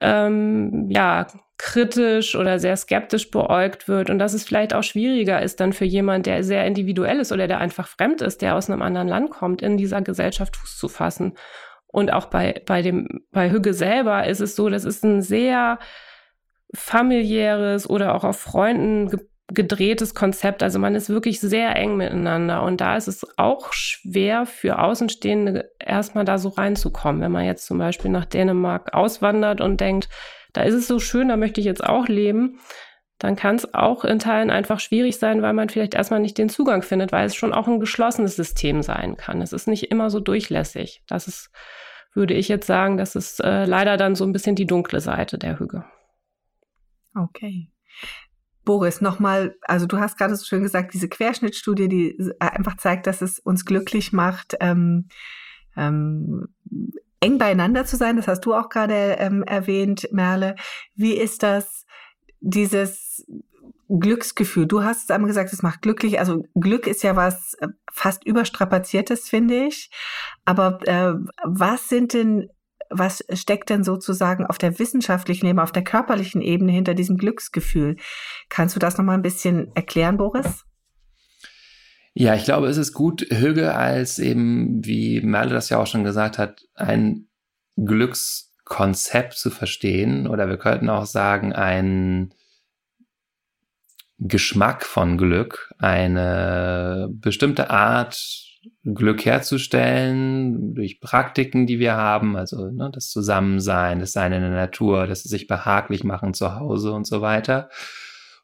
ähm, 0.00 0.88
ja, 0.90 1.26
kritisch 1.58 2.36
oder 2.36 2.60
sehr 2.60 2.76
skeptisch 2.76 3.30
beäugt 3.30 3.88
wird 3.88 4.10
und 4.10 4.20
dass 4.20 4.32
es 4.32 4.44
vielleicht 4.44 4.72
auch 4.72 4.84
schwieriger 4.84 5.42
ist 5.42 5.58
dann 5.58 5.72
für 5.72 5.84
jemand, 5.84 6.26
der 6.26 6.44
sehr 6.44 6.64
individuell 6.64 7.18
ist 7.18 7.32
oder 7.32 7.48
der 7.48 7.58
einfach 7.58 7.88
fremd 7.88 8.22
ist, 8.22 8.42
der 8.42 8.54
aus 8.54 8.70
einem 8.70 8.80
anderen 8.80 9.08
Land 9.08 9.30
kommt, 9.30 9.60
in 9.60 9.76
dieser 9.76 10.00
Gesellschaft 10.00 10.56
Fuß 10.56 10.78
zu 10.78 10.88
fassen. 10.88 11.34
Und 11.88 12.12
auch 12.12 12.26
bei, 12.26 12.62
bei 12.64 12.82
dem, 12.82 13.22
bei 13.32 13.50
Hügge 13.50 13.74
selber 13.74 14.26
ist 14.26 14.40
es 14.40 14.54
so, 14.54 14.68
das 14.68 14.84
ist 14.84 15.04
ein 15.04 15.20
sehr 15.20 15.78
familiäres 16.74 17.88
oder 17.88 18.14
auch 18.14 18.24
auf 18.24 18.38
Freunden 18.38 19.10
ge 19.10 19.20
gedrehtes 19.50 20.14
Konzept. 20.14 20.62
Also 20.62 20.78
man 20.78 20.94
ist 20.94 21.08
wirklich 21.08 21.40
sehr 21.40 21.74
eng 21.74 21.96
miteinander. 21.96 22.62
Und 22.64 22.82
da 22.82 22.98
ist 22.98 23.08
es 23.08 23.26
auch 23.38 23.72
schwer 23.72 24.44
für 24.44 24.78
Außenstehende 24.78 25.70
erstmal 25.78 26.26
da 26.26 26.36
so 26.36 26.50
reinzukommen. 26.50 27.22
Wenn 27.22 27.32
man 27.32 27.46
jetzt 27.46 27.64
zum 27.64 27.78
Beispiel 27.78 28.10
nach 28.10 28.26
Dänemark 28.26 28.92
auswandert 28.92 29.62
und 29.62 29.80
denkt, 29.80 30.10
da 30.52 30.62
ist 30.62 30.74
es 30.74 30.86
so 30.86 30.98
schön, 30.98 31.28
da 31.28 31.36
möchte 31.36 31.60
ich 31.60 31.66
jetzt 31.66 31.84
auch 31.84 32.08
leben, 32.08 32.58
dann 33.18 33.34
kann 33.34 33.56
es 33.56 33.74
auch 33.74 34.04
in 34.04 34.20
Teilen 34.20 34.50
einfach 34.50 34.78
schwierig 34.78 35.18
sein, 35.18 35.42
weil 35.42 35.52
man 35.52 35.68
vielleicht 35.68 35.94
erstmal 35.94 36.20
nicht 36.20 36.38
den 36.38 36.48
Zugang 36.48 36.82
findet, 36.82 37.10
weil 37.10 37.26
es 37.26 37.34
schon 37.34 37.52
auch 37.52 37.66
ein 37.66 37.80
geschlossenes 37.80 38.36
System 38.36 38.82
sein 38.82 39.16
kann. 39.16 39.42
Es 39.42 39.52
ist 39.52 39.66
nicht 39.66 39.90
immer 39.90 40.08
so 40.08 40.20
durchlässig. 40.20 41.02
Das 41.08 41.26
ist, 41.26 41.50
würde 42.14 42.34
ich 42.34 42.48
jetzt 42.48 42.66
sagen, 42.66 42.96
das 42.96 43.16
ist 43.16 43.40
äh, 43.40 43.64
leider 43.64 43.96
dann 43.96 44.14
so 44.14 44.24
ein 44.24 44.32
bisschen 44.32 44.54
die 44.54 44.66
dunkle 44.66 45.00
Seite 45.00 45.36
der 45.36 45.58
Hüge. 45.58 45.84
Okay. 47.14 47.72
Boris, 48.64 49.00
nochmal, 49.00 49.56
also 49.62 49.86
du 49.86 49.98
hast 49.98 50.18
gerade 50.18 50.36
so 50.36 50.44
schön 50.44 50.62
gesagt, 50.62 50.94
diese 50.94 51.08
Querschnittstudie, 51.08 51.88
die 51.88 52.32
einfach 52.38 52.76
zeigt, 52.76 53.06
dass 53.06 53.22
es 53.22 53.38
uns 53.40 53.64
glücklich 53.64 54.12
macht, 54.12 54.56
ähm, 54.60 55.08
ähm, 55.76 56.48
eng 57.20 57.38
beieinander 57.38 57.84
zu 57.84 57.96
sein. 57.96 58.16
Das 58.16 58.28
hast 58.28 58.44
du 58.44 58.54
auch 58.54 58.68
gerade 58.68 59.16
ähm, 59.18 59.42
erwähnt, 59.42 60.08
Merle. 60.12 60.56
Wie 60.94 61.14
ist 61.14 61.42
das, 61.42 61.84
dieses 62.40 63.26
Glücksgefühl? 63.88 64.66
Du 64.66 64.82
hast 64.82 65.04
es 65.04 65.10
einmal 65.10 65.28
gesagt, 65.28 65.52
es 65.52 65.62
macht 65.62 65.82
glücklich. 65.82 66.18
Also 66.20 66.44
Glück 66.54 66.86
ist 66.86 67.02
ja 67.02 67.16
was 67.16 67.54
äh, 67.54 67.68
fast 67.92 68.24
überstrapaziertes, 68.24 69.28
finde 69.28 69.66
ich. 69.66 69.90
Aber 70.44 70.78
äh, 70.86 71.14
was 71.44 71.88
sind 71.88 72.14
denn 72.14 72.48
was 72.90 73.22
steckt 73.34 73.68
denn 73.68 73.84
sozusagen 73.84 74.46
auf 74.46 74.56
der 74.56 74.78
wissenschaftlichen 74.78 75.46
Ebene, 75.46 75.62
auf 75.62 75.72
der 75.72 75.84
körperlichen 75.84 76.40
Ebene 76.40 76.72
hinter 76.72 76.94
diesem 76.94 77.18
Glücksgefühl? 77.18 77.96
Kannst 78.48 78.76
du 78.76 78.80
das 78.80 78.96
nochmal 78.96 79.16
ein 79.16 79.22
bisschen 79.22 79.70
erklären, 79.74 80.16
Boris? 80.16 80.64
Ja, 82.20 82.34
ich 82.34 82.42
glaube, 82.42 82.66
es 82.66 82.78
ist 82.78 82.94
gut, 82.94 83.24
Hüge 83.30 83.76
als 83.76 84.18
eben, 84.18 84.84
wie 84.84 85.20
Merle 85.20 85.50
das 85.50 85.68
ja 85.68 85.78
auch 85.78 85.86
schon 85.86 86.02
gesagt 86.02 86.36
hat, 86.36 86.64
ein 86.74 87.28
Glückskonzept 87.76 89.34
zu 89.34 89.50
verstehen. 89.50 90.26
Oder 90.26 90.48
wir 90.48 90.56
könnten 90.56 90.90
auch 90.90 91.06
sagen, 91.06 91.52
ein 91.52 92.34
Geschmack 94.18 94.84
von 94.84 95.16
Glück, 95.16 95.72
eine 95.78 97.08
bestimmte 97.08 97.70
Art, 97.70 98.18
Glück 98.82 99.24
herzustellen 99.24 100.74
durch 100.74 101.00
Praktiken, 101.00 101.68
die 101.68 101.78
wir 101.78 101.94
haben, 101.94 102.36
also 102.36 102.68
ne, 102.68 102.90
das 102.92 103.10
Zusammensein, 103.10 104.00
das 104.00 104.10
Sein 104.10 104.32
in 104.32 104.40
der 104.40 104.50
Natur, 104.50 105.06
das 105.06 105.22
sich 105.22 105.46
behaglich 105.46 106.02
machen 106.02 106.34
zu 106.34 106.56
Hause 106.56 106.90
und 106.90 107.06
so 107.06 107.20
weiter. 107.20 107.70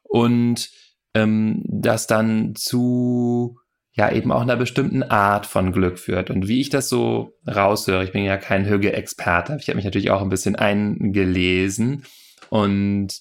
Und 0.01 0.69
ähm, 1.13 1.61
das 1.67 2.07
dann 2.07 2.55
zu 2.55 3.59
ja 3.95 4.11
eben 4.11 4.31
auch 4.31 4.41
einer 4.41 4.57
bestimmten 4.57 5.03
Art 5.03 5.45
von 5.45 5.71
Glück 5.71 5.99
führt. 5.99 6.29
Und 6.29 6.47
wie 6.47 6.61
ich 6.61 6.69
das 6.69 6.89
so 6.89 7.33
raushöre, 7.47 8.03
ich 8.03 8.11
bin 8.11 8.25
ja 8.25 8.37
kein 8.37 8.67
Hüge-Experte, 8.67 9.57
ich 9.59 9.69
habe 9.69 9.77
mich 9.77 9.85
natürlich 9.85 10.11
auch 10.11 10.21
ein 10.21 10.29
bisschen 10.29 10.55
eingelesen 10.55 12.03
und 12.49 13.19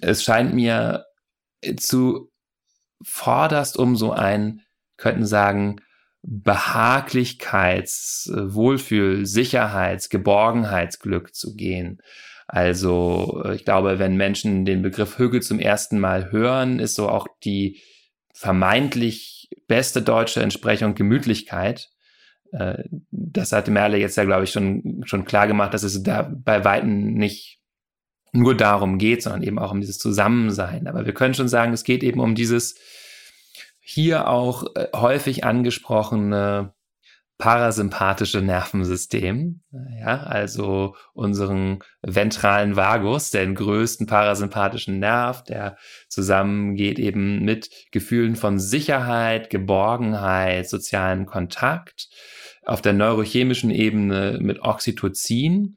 es 0.00 0.22
scheint 0.22 0.54
mir 0.54 1.06
zu 1.78 2.30
vorderst 3.02 3.76
um 3.78 3.96
so 3.96 4.12
ein, 4.12 4.60
könnten 4.96 5.26
sagen, 5.26 5.80
Behaglichkeits-, 6.22 8.30
Wohlfühl-, 8.52 9.26
Sicherheits-, 9.26 10.10
Geborgenheitsglück 10.10 11.34
zu 11.34 11.54
gehen. 11.54 12.00
Also 12.48 13.44
ich 13.54 13.64
glaube, 13.64 13.98
wenn 13.98 14.16
Menschen 14.16 14.64
den 14.64 14.82
Begriff 14.82 15.18
Hügel 15.18 15.42
zum 15.42 15.58
ersten 15.60 15.98
Mal 15.98 16.30
hören, 16.30 16.78
ist 16.78 16.94
so 16.94 17.08
auch 17.08 17.26
die 17.42 17.80
vermeintlich 18.32 19.35
beste 19.66 20.02
deutsche 20.02 20.42
Entsprechung 20.42 20.94
Gemütlichkeit. 20.94 21.90
Äh, 22.52 22.84
das 23.10 23.52
hatte 23.52 23.70
Merle 23.70 23.98
jetzt 23.98 24.16
ja, 24.16 24.24
glaube 24.24 24.44
ich, 24.44 24.50
schon, 24.50 25.02
schon 25.04 25.24
klar 25.24 25.46
gemacht, 25.46 25.74
dass 25.74 25.82
es 25.82 26.02
da 26.02 26.22
bei 26.22 26.64
Weitem 26.64 27.14
nicht 27.14 27.60
nur 28.32 28.56
darum 28.56 28.98
geht, 28.98 29.22
sondern 29.22 29.42
eben 29.42 29.58
auch 29.58 29.72
um 29.72 29.80
dieses 29.80 29.98
Zusammensein. 29.98 30.86
Aber 30.86 31.06
wir 31.06 31.14
können 31.14 31.34
schon 31.34 31.48
sagen, 31.48 31.72
es 31.72 31.84
geht 31.84 32.02
eben 32.02 32.20
um 32.20 32.34
dieses 32.34 32.76
hier 33.80 34.28
auch 34.28 34.64
äh, 34.74 34.88
häufig 34.94 35.44
angesprochene 35.44 36.74
parasympathische 37.38 38.40
Nervensystem, 38.40 39.60
ja, 40.00 40.22
also 40.22 40.96
unseren 41.12 41.80
ventralen 42.02 42.76
Vagus, 42.76 43.30
den 43.30 43.54
größten 43.54 44.06
parasympathischen 44.06 44.98
Nerv, 44.98 45.44
der 45.44 45.76
zusammengeht 46.08 46.98
eben 46.98 47.44
mit 47.44 47.70
Gefühlen 47.92 48.36
von 48.36 48.58
Sicherheit, 48.58 49.50
Geborgenheit, 49.50 50.68
sozialen 50.68 51.26
Kontakt, 51.26 52.08
auf 52.64 52.80
der 52.80 52.94
neurochemischen 52.94 53.70
Ebene 53.70 54.38
mit 54.40 54.62
Oxytocin. 54.62 55.76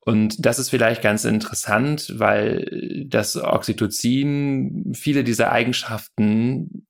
Und 0.00 0.44
das 0.44 0.58
ist 0.58 0.70
vielleicht 0.70 1.02
ganz 1.02 1.24
interessant, 1.24 2.14
weil 2.16 3.06
das 3.08 3.36
Oxytocin 3.36 4.92
viele 4.94 5.24
dieser 5.24 5.52
Eigenschaften 5.52 6.86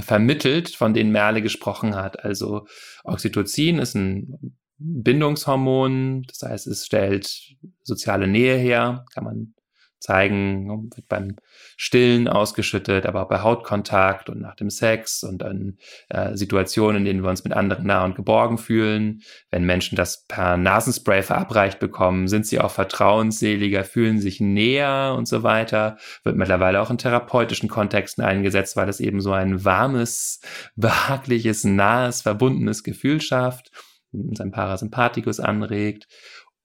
vermittelt, 0.00 0.70
von 0.70 0.94
denen 0.94 1.12
Merle 1.12 1.42
gesprochen 1.42 1.94
hat. 1.94 2.24
Also 2.24 2.66
Oxytocin 3.04 3.78
ist 3.78 3.94
ein 3.94 4.56
Bindungshormon, 4.78 6.22
das 6.22 6.42
heißt, 6.42 6.66
es 6.66 6.86
stellt 6.86 7.54
soziale 7.82 8.26
Nähe 8.26 8.56
her, 8.56 9.04
kann 9.12 9.24
man 9.24 9.54
zeigen, 10.00 10.90
wird 10.94 11.08
beim 11.08 11.36
Stillen 11.76 12.26
ausgeschüttet, 12.26 13.06
aber 13.06 13.22
auch 13.22 13.28
bei 13.28 13.42
Hautkontakt 13.42 14.28
und 14.30 14.40
nach 14.40 14.56
dem 14.56 14.70
Sex 14.70 15.22
und 15.22 15.38
dann 15.42 15.78
äh, 16.08 16.36
Situationen, 16.36 16.98
in 16.98 17.04
denen 17.04 17.22
wir 17.22 17.30
uns 17.30 17.44
mit 17.44 17.52
anderen 17.52 17.86
nah 17.86 18.04
und 18.04 18.16
geborgen 18.16 18.58
fühlen. 18.58 19.22
Wenn 19.50 19.64
Menschen 19.64 19.96
das 19.96 20.24
per 20.26 20.56
Nasenspray 20.56 21.22
verabreicht 21.22 21.78
bekommen, 21.78 22.28
sind 22.28 22.46
sie 22.46 22.60
auch 22.60 22.70
vertrauensseliger, 22.70 23.84
fühlen 23.84 24.18
sich 24.20 24.40
näher 24.40 25.14
und 25.16 25.28
so 25.28 25.42
weiter. 25.42 25.98
Wird 26.24 26.36
mittlerweile 26.36 26.80
auch 26.80 26.90
in 26.90 26.98
therapeutischen 26.98 27.68
Kontexten 27.68 28.24
eingesetzt, 28.24 28.76
weil 28.76 28.88
es 28.88 29.00
eben 29.00 29.20
so 29.20 29.32
ein 29.32 29.64
warmes, 29.64 30.40
behagliches, 30.76 31.64
nahes, 31.64 32.22
verbundenes 32.22 32.82
Gefühl 32.82 33.20
schafft, 33.20 33.70
sein 34.12 34.50
Parasympathikus 34.50 35.40
anregt. 35.40 36.08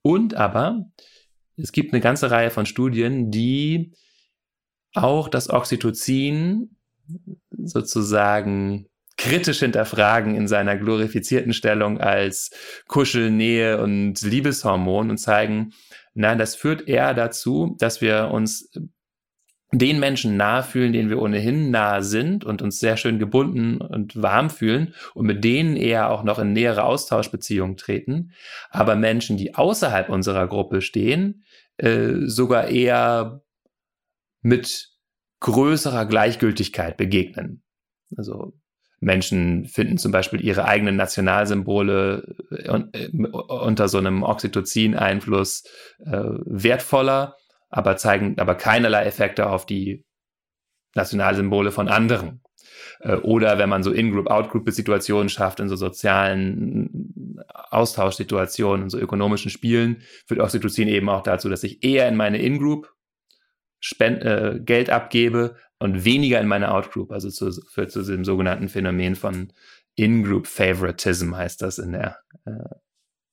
Und 0.02 0.36
aber 0.36 0.86
es 1.58 1.72
gibt 1.72 1.94
eine 1.94 2.02
ganze 2.02 2.32
Reihe 2.32 2.50
von 2.50 2.66
Studien, 2.66 3.32
die 3.32 3.94
auch 4.94 5.28
das 5.28 5.50
Oxytocin 5.50 6.76
sozusagen 7.52 8.88
kritisch 9.18 9.60
hinterfragen 9.60 10.36
in 10.36 10.48
seiner 10.48 10.76
glorifizierten 10.78 11.54
Stellung 11.54 12.00
als 12.00 12.52
Kuschelnähe 12.88 13.82
und 13.82 14.22
Liebeshormon 14.22 15.10
und 15.10 15.18
zeigen, 15.18 15.74
nein, 16.14 16.38
das 16.38 16.56
führt 16.56 16.88
eher 16.88 17.14
dazu, 17.14 17.76
dass 17.80 18.02
wir 18.02 18.30
uns 18.32 18.72
den 19.72 20.00
Menschen 20.00 20.38
nahe 20.38 20.64
fühlen, 20.64 20.94
denen 20.94 21.10
wir 21.10 21.22
ohnehin 21.22 21.72
nahe 21.72 22.04
sind 22.04 22.46
und 22.46 22.62
uns 22.62 22.80
sehr 22.80 22.98
schön 22.98 23.20
gebunden 23.20 23.82
und 23.82 24.22
warm 24.22 24.50
fühlen 24.50 24.94
und 25.14 25.26
mit 25.26 25.44
denen 25.44 25.76
eher 25.76 26.12
auch 26.12 26.24
noch 26.24 26.40
in 26.40 26.54
nähere 26.54 26.84
Austauschbeziehungen 26.84 27.76
treten. 27.76 28.32
Aber 28.70 28.96
Menschen, 28.96 29.38
die 29.38 29.56
außerhalb 29.56 30.10
unserer 30.10 30.48
Gruppe 30.48 30.82
stehen, 30.82 31.44
äh, 31.78 32.14
sogar 32.26 32.68
eher 32.68 33.42
mit 34.42 34.90
größerer 35.40 36.06
Gleichgültigkeit 36.06 36.98
begegnen. 36.98 37.64
Also 38.16 38.54
Menschen 39.00 39.66
finden 39.66 39.98
zum 39.98 40.12
Beispiel 40.12 40.44
ihre 40.44 40.66
eigenen 40.66 40.96
Nationalsymbole 40.96 42.36
äh, 42.52 42.82
äh, 42.94 43.10
unter 43.10 43.88
so 43.88 43.98
einem 43.98 44.24
Oxytocin-Einfluss 44.24 45.64
äh, 46.06 46.22
wertvoller 46.46 47.36
aber 47.70 47.98
zeigen 47.98 48.40
aber 48.40 48.56
keinerlei 48.56 49.06
Effekte 49.06 49.50
auf 49.50 49.66
die 49.66 50.04
Nationalsymbole 50.96 51.72
von 51.72 51.88
anderen. 51.88 52.42
Äh, 53.00 53.16
oder 53.16 53.58
wenn 53.58 53.70
man 53.70 53.84
so 53.84 53.92
In-Group, 53.92 54.28
Out-Group-Situationen 54.28 55.30
schafft, 55.30 55.60
in 55.60 55.70
so 55.70 55.76
sozialen 55.76 57.38
Austauschsituationen, 57.70 58.84
in 58.84 58.90
so 58.90 58.98
ökonomischen 58.98 59.52
Spielen, 59.52 60.02
führt 60.26 60.40
Oxytocin 60.40 60.88
eben 60.88 61.10
auch 61.10 61.24
dazu, 61.24 61.50
dass 61.50 61.64
ich 61.64 61.84
eher 61.84 62.08
in 62.08 62.16
meine 62.16 62.38
In-Group 62.40 62.92
äh, 64.00 64.60
Geld 64.60 64.90
abgebe 64.90 65.56
und 65.80 66.06
weniger 66.06 66.40
in 66.40 66.48
meine 66.48 66.72
Out-Group, 66.72 67.12
also 67.12 67.30
zu, 67.30 67.52
führt 67.70 67.92
zu 67.92 68.02
dem 68.04 68.26
sogenannten 68.26 68.70
Phänomen 68.70 69.16
von 69.16 69.52
In-Group 69.96 70.48
Favoritism 70.48 71.36
heißt 71.36 71.62
das 71.62 71.78
in 71.78 71.94
der 71.94 72.18
äh, 72.46 72.76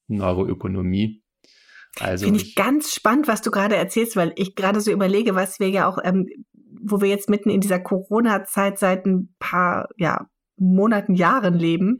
Neuroökonomie. 0.09 1.22
Also 2.01 2.25
Finde 2.25 2.41
ich 2.41 2.55
ganz 2.55 2.93
spannend, 2.93 3.29
was 3.29 3.43
du 3.43 3.51
gerade 3.51 3.77
erzählst, 3.77 4.17
weil 4.17 4.33
ich 4.37 4.55
gerade 4.55 4.81
so 4.81 4.91
überlege, 4.91 5.35
was 5.35 5.61
wir 5.61 5.69
ja 5.69 5.89
auch, 5.89 5.99
ähm, 6.03 6.27
wo 6.83 7.01
wir 7.01 7.09
jetzt 7.09 7.29
mitten 7.29 7.51
in 7.51 7.61
dieser 7.61 7.81
Corona-Zeit 7.81 8.79
seit 8.79 9.07
ein 9.07 9.35
paar 9.39 9.89
ja, 9.97 10.27
Monaten, 10.57 11.15
Jahren 11.15 11.55
leben, 11.55 11.99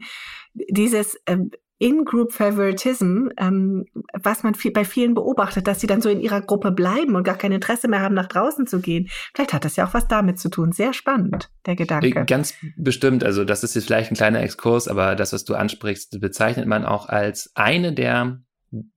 dieses 0.53 1.17
ähm, 1.27 1.51
in-Group 1.83 2.31
Favoritism, 2.31 3.27
ähm, 3.37 3.85
was 4.13 4.43
man 4.43 4.55
viel, 4.55 4.71
bei 4.71 4.85
vielen 4.85 5.15
beobachtet, 5.15 5.67
dass 5.67 5.81
sie 5.81 5.87
dann 5.87 6.01
so 6.01 6.07
in 6.07 6.21
ihrer 6.21 6.41
Gruppe 6.41 6.71
bleiben 6.71 7.15
und 7.15 7.23
gar 7.23 7.37
kein 7.37 7.51
Interesse 7.51 7.89
mehr 7.89 7.99
haben, 7.99 8.15
nach 8.15 8.27
draußen 8.27 8.67
zu 8.67 8.79
gehen. 8.79 9.09
Vielleicht 9.35 9.51
hat 9.51 9.65
das 9.65 9.75
ja 9.75 9.85
auch 9.85 9.93
was 9.93 10.07
damit 10.07 10.39
zu 10.39 10.49
tun. 10.49 10.71
Sehr 10.71 10.93
spannend, 10.93 11.49
der 11.65 11.75
Gedanke. 11.75 12.07
Äh, 12.07 12.25
ganz 12.25 12.53
bestimmt. 12.77 13.23
Also 13.25 13.43
das 13.43 13.65
ist 13.65 13.75
jetzt 13.75 13.85
vielleicht 13.85 14.11
ein 14.11 14.15
kleiner 14.15 14.41
Exkurs, 14.41 14.87
aber 14.87 15.15
das, 15.15 15.33
was 15.33 15.43
du 15.43 15.55
ansprichst, 15.55 16.21
bezeichnet 16.21 16.67
man 16.67 16.85
auch 16.85 17.09
als 17.09 17.51
eine 17.55 17.91
der 17.93 18.39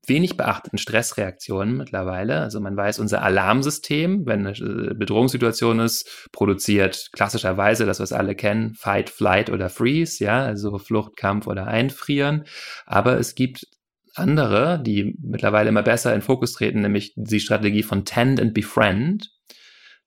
wenig 0.07 0.37
beachteten 0.37 0.79
Stressreaktionen 0.79 1.77
mittlerweile. 1.77 2.41
Also 2.41 2.61
man 2.61 2.77
weiß, 2.77 2.99
unser 2.99 3.23
Alarmsystem, 3.23 4.25
wenn 4.27 4.47
eine 4.47 4.57
äh, 4.57 4.95
Bedrohungssituation 4.95 5.81
ist, 5.81 6.29
produziert 6.33 7.11
klassischerweise 7.13 7.87
das, 7.87 8.01
was 8.01 8.13
alle 8.13 8.35
kennen, 8.35 8.75
Fight, 8.75 9.11
Flight 9.11 9.51
oder 9.51 9.69
Freeze, 9.69 10.25
ja, 10.25 10.45
also 10.45 10.79
Flucht, 10.79 11.17
Kampf 11.17 11.47
oder 11.47 11.67
Einfrieren. 11.67 12.45
Aber 12.87 13.19
es 13.19 13.35
gibt 13.35 13.67
andere, 14.15 14.83
die 14.83 15.17
mittlerweile 15.23 15.69
immer 15.69 15.83
besser 15.83 16.15
in 16.15 16.23
Fokus 16.23 16.55
treten, 16.55 16.81
nämlich 16.81 17.13
die 17.17 17.41
Strategie 17.41 17.83
von 17.83 18.05
Tend 18.05 18.41
and 18.41 18.55
Befriend. 18.55 19.31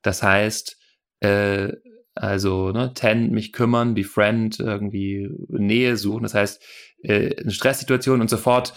Das 0.01 0.23
heißt, 0.23 0.77
äh, 1.19 1.73
also 2.15 2.71
ne, 2.71 2.93
Tend, 2.93 3.31
mich 3.31 3.53
kümmern, 3.53 3.93
Befriend, 3.93 4.59
irgendwie 4.59 5.29
Nähe 5.47 5.95
suchen. 5.95 6.23
Das 6.23 6.33
heißt, 6.33 6.61
äh, 7.03 7.35
eine 7.39 7.51
Stresssituation 7.51 8.19
und 8.21 8.29
sofort 8.29 8.73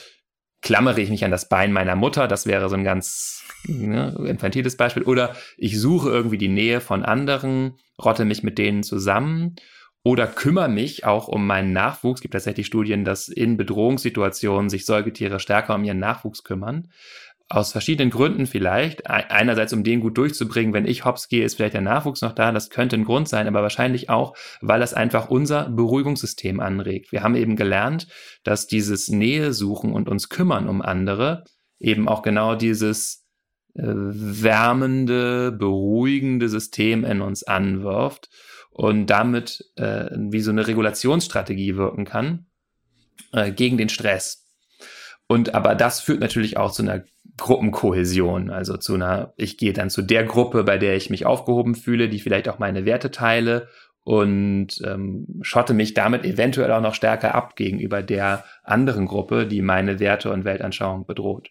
klammere 0.62 1.01
ich 1.01 1.11
mich 1.11 1.25
an 1.25 1.31
das 1.31 1.48
Bein 1.48 1.72
meiner 1.72 1.96
Mutter, 1.96 2.29
das 2.29 2.46
wäre 2.46 2.68
so 2.68 2.77
ein 2.77 2.85
ganz 2.85 3.44
ne, 3.66 4.14
infantiles 4.27 4.77
Beispiel, 4.77 5.03
oder 5.03 5.35
ich 5.59 5.79
suche 5.79 6.09
irgendwie 6.09 6.38
die 6.38 6.48
Nähe 6.48 6.81
von 6.81 7.05
anderen, 7.05 7.77
rotte 8.03 8.25
mich 8.25 8.42
mit 8.42 8.59
denen 8.59 8.83
zusammen 8.83 9.57
oder 10.05 10.27
kümmere 10.27 10.68
mich 10.68 11.05
auch 11.05 11.29
um 11.29 11.46
meinen 11.46 11.72
Nachwuchs. 11.72 12.18
Es 12.18 12.22
gibt 12.22 12.33
tatsächlich 12.35 12.66
Studien, 12.66 13.05
dass 13.05 13.29
in 13.29 13.57
Bedrohungssituationen 13.57 14.68
sich 14.68 14.85
Säugetiere 14.85 15.38
stärker 15.38 15.75
um 15.75 15.85
ihren 15.85 16.01
Nachwuchs 16.01 16.42
kümmern 16.42 16.88
aus 17.52 17.72
verschiedenen 17.72 18.10
Gründen 18.10 18.46
vielleicht. 18.46 19.08
Einerseits, 19.08 19.72
um 19.72 19.84
den 19.84 20.00
gut 20.00 20.16
durchzubringen, 20.16 20.72
wenn 20.72 20.86
ich 20.86 21.04
hops 21.04 21.28
gehe, 21.28 21.44
ist 21.44 21.56
vielleicht 21.56 21.74
der 21.74 21.82
Nachwuchs 21.82 22.22
noch 22.22 22.32
da. 22.32 22.50
Das 22.50 22.70
könnte 22.70 22.96
ein 22.96 23.04
Grund 23.04 23.28
sein, 23.28 23.46
aber 23.46 23.62
wahrscheinlich 23.62 24.08
auch, 24.08 24.34
weil 24.60 24.80
das 24.80 24.94
einfach 24.94 25.28
unser 25.28 25.68
Beruhigungssystem 25.68 26.60
anregt. 26.60 27.12
Wir 27.12 27.22
haben 27.22 27.34
eben 27.34 27.56
gelernt, 27.56 28.08
dass 28.42 28.66
dieses 28.66 29.08
Nähe 29.08 29.52
suchen 29.52 29.92
und 29.92 30.08
uns 30.08 30.28
kümmern 30.28 30.68
um 30.68 30.82
andere 30.82 31.44
eben 31.78 32.08
auch 32.08 32.22
genau 32.22 32.54
dieses 32.54 33.26
äh, 33.74 33.82
wärmende, 33.84 35.52
beruhigende 35.52 36.48
System 36.48 37.04
in 37.04 37.20
uns 37.20 37.42
anwirft 37.42 38.30
und 38.70 39.06
damit 39.06 39.64
äh, 39.76 40.08
wie 40.16 40.40
so 40.40 40.50
eine 40.50 40.66
Regulationsstrategie 40.66 41.76
wirken 41.76 42.04
kann 42.04 42.46
äh, 43.32 43.52
gegen 43.52 43.76
den 43.76 43.88
Stress. 43.88 44.41
Und 45.33 45.55
aber 45.55 45.75
das 45.75 46.01
führt 46.01 46.21
natürlich 46.21 46.59
auch 46.59 46.73
zu 46.73 46.83
einer 46.83 47.05
Gruppenkohäsion, 47.38 48.51
also 48.51 48.77
zu 48.77 48.97
einer, 48.97 49.33
ich 49.38 49.57
gehe 49.57 49.73
dann 49.73 49.88
zu 49.88 50.03
der 50.03 50.25
Gruppe, 50.25 50.62
bei 50.62 50.77
der 50.77 50.95
ich 50.95 51.09
mich 51.09 51.25
aufgehoben 51.25 51.75
fühle, 51.75 52.11
die 52.11 52.21
vielleicht 52.21 52.51
auch 52.51 52.59
meine 52.59 52.85
Werte 52.85 53.11
teile 53.11 53.68
und 54.05 54.83
ähm, 54.85 55.27
schotte 55.40 55.73
mich 55.73 55.95
damit 55.95 56.27
eventuell 56.27 56.71
auch 56.71 56.83
noch 56.83 56.95
stärker 56.95 57.35
ab 57.35 57.57
gegenüber 57.57 58.03
der 58.03 58.45
anderen 58.62 59.07
Gruppe, 59.07 59.47
die 59.47 59.62
meine 59.62 60.01
Werte 60.01 60.31
und 60.31 60.45
Weltanschauung 60.45 61.07
bedroht 61.07 61.49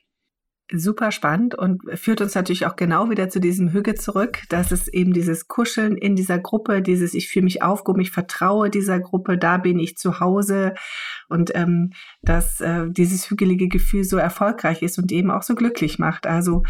super 0.73 1.12
spannend 1.12 1.55
und 1.55 1.81
führt 1.97 2.21
uns 2.21 2.36
natürlich 2.36 2.65
auch 2.65 2.75
genau 2.75 3.10
wieder 3.10 3.29
zu 3.29 3.39
diesem 3.39 3.71
Hüge 3.71 3.95
zurück, 3.95 4.43
dass 4.49 4.71
es 4.71 4.88
eben 4.88 5.13
dieses 5.13 5.47
Kuscheln 5.47 5.97
in 5.97 6.15
dieser 6.15 6.39
Gruppe, 6.39 6.81
dieses 6.81 7.13
ich 7.13 7.27
fühle 7.27 7.45
mich 7.45 7.62
aufgehoben, 7.62 8.01
ich 8.01 8.12
vertraue 8.12 8.69
dieser 8.69 8.99
Gruppe, 8.99 9.38
da 9.38 9.57
bin 9.57 9.79
ich 9.79 9.97
zu 9.97 10.19
Hause 10.19 10.73
und 11.29 11.51
ähm, 11.55 11.91
dass 12.21 12.62
äh, 12.62 12.86
dieses 12.89 13.29
hügelige 13.29 13.67
Gefühl 13.67 14.03
so 14.03 14.17
erfolgreich 14.17 14.81
ist 14.81 14.97
und 14.97 15.12
eben 15.12 15.31
auch 15.31 15.43
so 15.43 15.55
glücklich 15.55 15.99
macht. 15.99 16.27
Also 16.27 16.63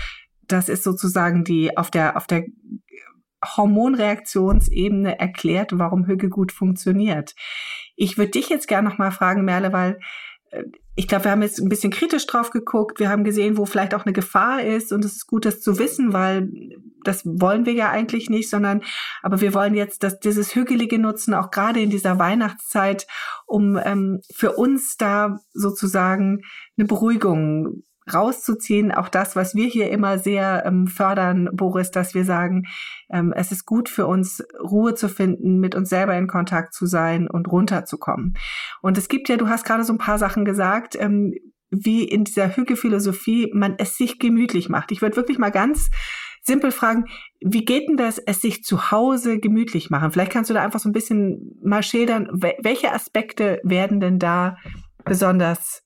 das 0.48 0.70
ist 0.70 0.84
sozusagen 0.84 1.44
die 1.44 1.78
auf 1.78 1.92
der 1.92 2.18
auf 2.18 2.28
der 2.28 2.46
Hormonreaktionsebene 3.44 5.20
erklärt, 5.20 5.72
warum 5.74 6.06
Hüge 6.06 6.30
gut 6.30 6.52
funktioniert. 6.52 7.36
Ich 7.96 8.18
würde 8.18 8.32
dich 8.32 8.50
jetzt 8.50 8.68
gerne 8.68 8.90
noch 8.90 8.98
mal 8.98 9.12
fragen, 9.12 9.46
Merle, 9.46 9.74
weil 9.74 10.00
äh, 10.52 10.64
ich 10.96 11.08
glaube, 11.08 11.26
wir 11.26 11.32
haben 11.32 11.42
jetzt 11.42 11.60
ein 11.60 11.70
bisschen 11.70 11.92
kritisch 11.92 12.28
drauf 12.28 12.52
geguckt. 12.52 13.00
Wir 13.00 13.10
haben 13.10 13.24
gesehen, 13.24 13.58
wo 13.58 13.66
vielleicht 13.66 13.94
auch 13.94 14.06
eine 14.06 14.14
Gefahr 14.14 14.62
ist. 14.62 14.92
Und 14.92 15.06
es 15.06 15.14
ist 15.14 15.28
gut, 15.28 15.46
das 15.46 15.62
zu 15.62 15.80
wissen, 15.80 16.12
weil 16.12 16.50
das 17.04 17.26
wollen 17.26 17.66
wir 17.66 17.74
ja 17.74 17.90
eigentlich 17.90 18.30
nicht, 18.30 18.50
sondern, 18.50 18.82
aber 19.22 19.42
wir 19.42 19.54
wollen 19.54 19.74
jetzt 19.74 20.04
dass 20.04 20.20
dieses 20.20 20.54
Hügelige 20.54 21.00
nutzen, 21.00 21.34
auch 21.34 21.50
gerade 21.50 21.80
in 21.82 21.90
dieser 21.90 22.20
Weihnachtszeit, 22.20 23.08
um 23.48 23.80
ähm, 23.84 24.20
für 24.34 24.54
uns 24.54 24.98
da 24.98 25.40
sozusagen 25.54 26.42
eine 26.78 26.88
Beruhigung 26.88 27.84
rauszuziehen. 28.14 28.92
Auch 28.92 29.10
das, 29.10 29.36
was 29.36 29.56
wir 29.56 29.68
hier 29.68 29.90
immer 29.90 30.20
sehr 30.20 30.64
ähm, 30.66 30.88
fördern, 30.88 31.50
Boris, 31.54 31.92
dass 31.92 32.14
wir 32.14 32.26
sagen, 32.26 32.64
ähm, 33.10 33.34
es 33.36 33.52
ist 33.52 33.66
gut 33.66 33.90
für 33.90 34.08
uns, 34.08 34.44
Ruhe 34.62 34.96
zu 34.96 35.10
finden, 35.10 35.60
mit 35.60 35.76
uns 35.76 35.90
selber 35.90 36.18
in 36.18 36.28
Kontakt 36.28 36.74
zu 36.74 36.86
sein 36.86 37.28
und 37.28 37.48
runterzukommen. 37.48 38.36
Und 38.82 38.98
es 38.98 39.08
gibt 39.08 39.30
ja, 39.30 39.38
du 39.38 39.48
hast 39.48 39.66
gerade 39.66 39.84
so 39.84 39.94
ein 39.94 40.00
paar 40.00 40.18
Sachen 40.18 40.46
gesagt, 40.46 40.96
ähm, 41.00 41.34
wie 41.70 42.04
in 42.04 42.26
dieser 42.26 42.56
Hügge-Philosophie 42.56 43.50
man 43.54 43.76
es 43.78 43.96
sich 43.96 44.20
gemütlich 44.20 44.70
macht. 44.70 44.92
Ich 44.92 45.02
würde 45.02 45.16
wirklich 45.16 45.40
mal 45.40 45.52
ganz 45.52 45.90
simpel 46.44 46.72
fragen, 46.72 47.06
wie 47.40 47.66
geht 47.66 47.88
denn 47.88 47.98
das, 47.98 48.18
es 48.18 48.42
sich 48.42 48.64
zu 48.64 48.92
Hause 48.92 49.40
gemütlich 49.40 49.90
machen? 49.90 50.12
Vielleicht 50.12 50.32
kannst 50.32 50.50
du 50.50 50.54
da 50.54 50.64
einfach 50.64 50.80
so 50.80 50.90
ein 50.90 50.94
bisschen 50.94 51.58
mal 51.64 51.84
schildern, 51.84 52.28
welche 52.32 52.92
Aspekte 52.92 53.62
werden 53.64 54.00
denn 54.00 54.20
da 54.20 54.58
besonders 55.06 55.84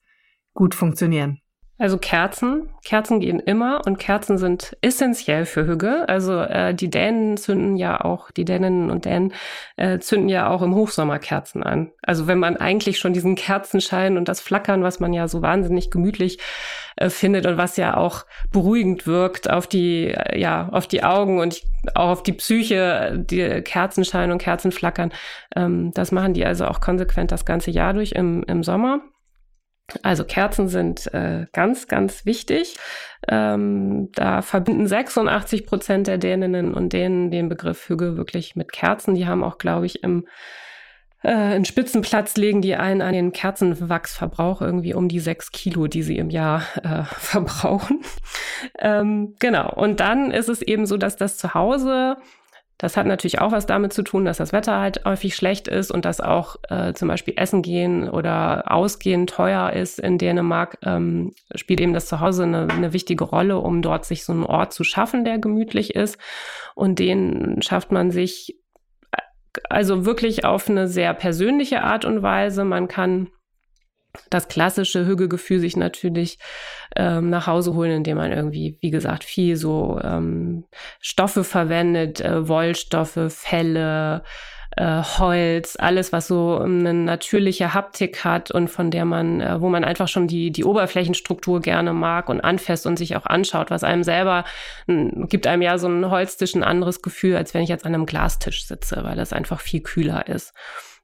gut 0.53 0.73
funktionieren? 0.73 1.39
Also 1.77 1.97
Kerzen. 1.97 2.69
Kerzen 2.85 3.19
gehen 3.19 3.41
immer 3.41 3.81
und 3.85 3.99
Kerzen 3.99 4.37
sind 4.37 4.77
essentiell 4.81 5.45
für 5.45 5.67
Hügge. 5.67 6.07
Also 6.07 6.39
äh, 6.39 6.73
die 6.73 6.89
Dänen 6.89 7.35
zünden 7.35 7.75
ja 7.75 7.99
auch, 7.99 8.31
die 8.31 8.45
Däninnen 8.45 8.89
und 8.89 9.03
Dänen 9.03 9.33
äh, 9.75 9.99
zünden 9.99 10.29
ja 10.29 10.49
auch 10.49 10.61
im 10.61 10.73
Hochsommer 10.73 11.19
Kerzen 11.19 11.63
an. 11.63 11.91
Also 12.01 12.27
wenn 12.27 12.39
man 12.39 12.55
eigentlich 12.55 12.97
schon 12.97 13.11
diesen 13.11 13.35
Kerzenschein 13.35 14.17
und 14.17 14.29
das 14.29 14.39
Flackern, 14.39 14.83
was 14.83 15.01
man 15.01 15.11
ja 15.11 15.27
so 15.27 15.41
wahnsinnig 15.41 15.91
gemütlich 15.91 16.39
äh, 16.95 17.09
findet 17.09 17.45
und 17.45 17.57
was 17.57 17.75
ja 17.75 17.97
auch 17.97 18.25
beruhigend 18.53 19.05
wirkt 19.05 19.49
auf 19.49 19.67
die, 19.67 20.13
äh, 20.13 20.39
ja, 20.39 20.69
auf 20.71 20.87
die 20.87 21.03
Augen 21.03 21.39
und 21.39 21.61
auch 21.93 22.09
auf 22.09 22.23
die 22.23 22.33
Psyche, 22.33 23.21
die 23.29 23.61
Kerzenschein 23.63 24.31
und 24.31 24.37
Kerzenflackern, 24.37 25.11
ähm, 25.57 25.91
das 25.93 26.13
machen 26.13 26.33
die 26.33 26.45
also 26.45 26.67
auch 26.67 26.79
konsequent 26.79 27.33
das 27.33 27.43
ganze 27.43 27.71
Jahr 27.71 27.93
durch 27.93 28.13
im, 28.13 28.43
im 28.43 28.63
Sommer. 28.63 29.01
Also 30.01 30.23
Kerzen 30.23 30.67
sind 30.67 31.13
äh, 31.13 31.45
ganz, 31.53 31.87
ganz 31.87 32.25
wichtig. 32.25 32.75
Ähm, 33.27 34.09
da 34.13 34.41
verbinden 34.41 34.87
86 34.87 35.65
Prozent 35.65 36.07
der 36.07 36.17
Däninnen 36.17 36.73
und 36.73 36.93
Dänen 36.93 37.31
den 37.31 37.49
Begriff 37.49 37.87
Hüge 37.87 38.17
wirklich 38.17 38.55
mit 38.55 38.71
Kerzen. 38.71 39.15
Die 39.15 39.27
haben 39.27 39.43
auch, 39.43 39.57
glaube 39.57 39.85
ich, 39.85 40.03
im 40.03 40.25
äh, 41.25 41.29
einen 41.29 41.65
Spitzenplatz 41.65 42.35
legen 42.35 42.61
die 42.61 42.75
ein 42.75 43.01
an 43.01 43.13
den 43.13 43.31
Kerzenwachsverbrauch 43.31 44.61
irgendwie 44.61 44.93
um 44.93 45.07
die 45.07 45.19
sechs 45.19 45.51
Kilo, 45.51 45.87
die 45.87 46.03
sie 46.03 46.17
im 46.17 46.29
Jahr 46.29 46.63
äh, 46.83 47.03
verbrauchen. 47.17 48.01
ähm, 48.79 49.35
genau. 49.39 49.73
Und 49.73 49.99
dann 49.99 50.31
ist 50.31 50.49
es 50.49 50.61
eben 50.61 50.85
so, 50.85 50.97
dass 50.97 51.15
das 51.15 51.37
zu 51.37 51.53
Hause 51.53 52.17
das 52.77 52.97
hat 52.97 53.05
natürlich 53.05 53.39
auch 53.39 53.53
was 53.53 53.65
damit 53.65 53.93
zu 53.93 54.03
tun, 54.03 54.25
dass 54.25 54.37
das 54.37 54.51
Wetter 54.51 54.79
halt 54.79 55.05
häufig 55.05 55.35
schlecht 55.35 55.67
ist 55.69 55.91
und 55.91 56.03
dass 56.03 56.19
auch 56.19 56.57
äh, 56.69 56.93
zum 56.93 57.07
Beispiel 57.07 57.35
Essen 57.37 57.61
gehen 57.61 58.09
oder 58.09 58.69
Ausgehen 58.69 59.27
teuer 59.27 59.71
ist 59.71 59.97
in 59.97 60.17
Dänemark, 60.17 60.77
ähm, 60.83 61.33
spielt 61.55 61.79
eben 61.79 61.93
das 61.93 62.07
Zuhause 62.07 62.43
eine, 62.43 62.67
eine 62.69 62.91
wichtige 62.91 63.23
Rolle, 63.23 63.59
um 63.59 63.81
dort 63.81 64.05
sich 64.05 64.25
so 64.25 64.33
einen 64.33 64.43
Ort 64.43 64.73
zu 64.73 64.83
schaffen, 64.83 65.23
der 65.23 65.39
gemütlich 65.39 65.95
ist. 65.95 66.17
Und 66.75 66.99
den 66.99 67.61
schafft 67.61 67.93
man 67.93 68.11
sich 68.11 68.59
äh, 69.11 69.21
also 69.69 70.05
wirklich 70.05 70.43
auf 70.43 70.69
eine 70.69 70.89
sehr 70.89 71.13
persönliche 71.13 71.81
Art 71.81 72.03
und 72.03 72.23
Weise. 72.23 72.65
Man 72.65 72.89
kann 72.89 73.29
das 74.29 74.47
klassische 74.49 75.05
Hügelgefühl 75.05 75.59
sich 75.59 75.77
natürlich 75.77 76.39
ähm, 76.95 77.29
nach 77.29 77.47
Hause 77.47 77.73
holen, 77.73 77.91
indem 77.91 78.17
man 78.17 78.31
irgendwie, 78.31 78.77
wie 78.81 78.91
gesagt, 78.91 79.23
viel 79.23 79.55
so 79.57 79.99
ähm, 80.03 80.65
Stoffe 80.99 81.43
verwendet, 81.43 82.21
äh, 82.21 82.47
Wollstoffe, 82.47 83.19
Felle, 83.29 84.23
äh, 84.77 85.01
Holz, 85.17 85.77
alles, 85.79 86.11
was 86.11 86.27
so 86.27 86.59
eine 86.59 86.93
natürliche 86.93 87.73
Haptik 87.73 88.23
hat 88.25 88.51
und 88.51 88.69
von 88.69 88.91
der 88.91 89.05
man, 89.05 89.41
äh, 89.41 89.61
wo 89.61 89.69
man 89.69 89.83
einfach 89.83 90.07
schon 90.07 90.27
die, 90.27 90.51
die 90.51 90.65
Oberflächenstruktur 90.65 91.61
gerne 91.61 91.93
mag 91.93 92.29
und 92.29 92.41
anfasst 92.41 92.85
und 92.85 92.97
sich 92.97 93.15
auch 93.15 93.25
anschaut, 93.25 93.71
was 93.71 93.83
einem 93.83 94.03
selber 94.03 94.43
gibt 94.87 95.47
einem 95.47 95.61
ja 95.61 95.77
so 95.77 95.87
ein 95.87 96.09
Holztisch 96.09 96.55
ein 96.55 96.63
anderes 96.63 97.01
Gefühl, 97.01 97.35
als 97.35 97.53
wenn 97.53 97.63
ich 97.63 97.69
jetzt 97.69 97.85
an 97.85 97.93
einem 97.93 98.05
Glastisch 98.05 98.65
sitze, 98.67 99.03
weil 99.03 99.15
das 99.15 99.33
einfach 99.33 99.61
viel 99.61 99.81
kühler 99.81 100.27
ist. 100.27 100.53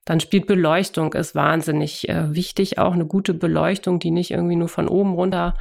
Dann 0.05 0.19
spielt 0.19 0.47
Beleuchtung 0.47 1.13
ist 1.13 1.35
wahnsinnig 1.35 2.09
äh, 2.09 2.33
wichtig, 2.33 2.79
auch 2.79 2.93
eine 2.93 3.05
gute 3.05 3.33
Beleuchtung, 3.33 3.99
die 3.99 4.11
nicht 4.11 4.31
irgendwie 4.31 4.55
nur 4.55 4.69
von 4.69 4.87
oben 4.87 5.13
runter 5.13 5.55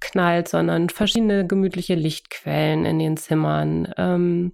knallt, 0.00 0.48
sondern 0.48 0.90
verschiedene 0.90 1.46
gemütliche 1.46 1.94
Lichtquellen 1.94 2.84
in 2.84 2.98
den 2.98 3.16
Zimmern. 3.16 3.92
Ähm, 3.96 4.52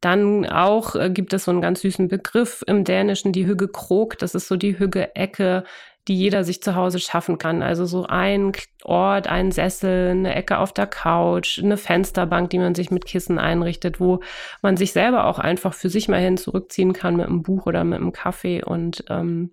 dann 0.00 0.46
auch 0.46 0.96
äh, 0.96 1.10
gibt 1.10 1.32
es 1.32 1.44
so 1.44 1.52
einen 1.52 1.60
ganz 1.60 1.82
süßen 1.82 2.08
Begriff 2.08 2.64
im 2.66 2.82
Dänischen, 2.82 3.32
die 3.32 3.46
Hügge 3.46 3.68
Krog. 3.68 4.18
Das 4.18 4.34
ist 4.34 4.48
so 4.48 4.56
die 4.56 4.78
Hügge-Ecke, 4.78 5.62
die 6.08 6.16
jeder 6.16 6.42
sich 6.42 6.62
zu 6.62 6.74
Hause 6.74 6.98
schaffen 6.98 7.38
kann. 7.38 7.62
Also 7.62 7.86
so 7.86 8.04
ein 8.06 8.52
Ort, 8.82 9.28
ein 9.28 9.52
Sessel, 9.52 10.10
eine 10.10 10.34
Ecke 10.34 10.58
auf 10.58 10.72
der 10.72 10.86
Couch, 10.86 11.60
eine 11.62 11.76
Fensterbank, 11.76 12.50
die 12.50 12.58
man 12.58 12.74
sich 12.74 12.90
mit 12.90 13.06
Kissen 13.06 13.38
einrichtet, 13.38 14.00
wo 14.00 14.20
man 14.62 14.76
sich 14.76 14.92
selber 14.92 15.26
auch 15.26 15.38
einfach 15.38 15.74
für 15.74 15.88
sich 15.88 16.08
mal 16.08 16.20
hin 16.20 16.36
zurückziehen 16.36 16.92
kann 16.92 17.16
mit 17.16 17.26
einem 17.26 17.42
Buch 17.42 17.66
oder 17.66 17.84
mit 17.84 18.00
einem 18.00 18.12
Kaffee 18.12 18.64
und 18.64 19.04
ähm, 19.08 19.52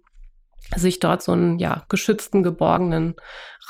sich 0.76 1.00
dort 1.00 1.22
so 1.22 1.32
einen 1.32 1.60
ja, 1.60 1.86
geschützten, 1.90 2.44
geborgenen 2.44 3.16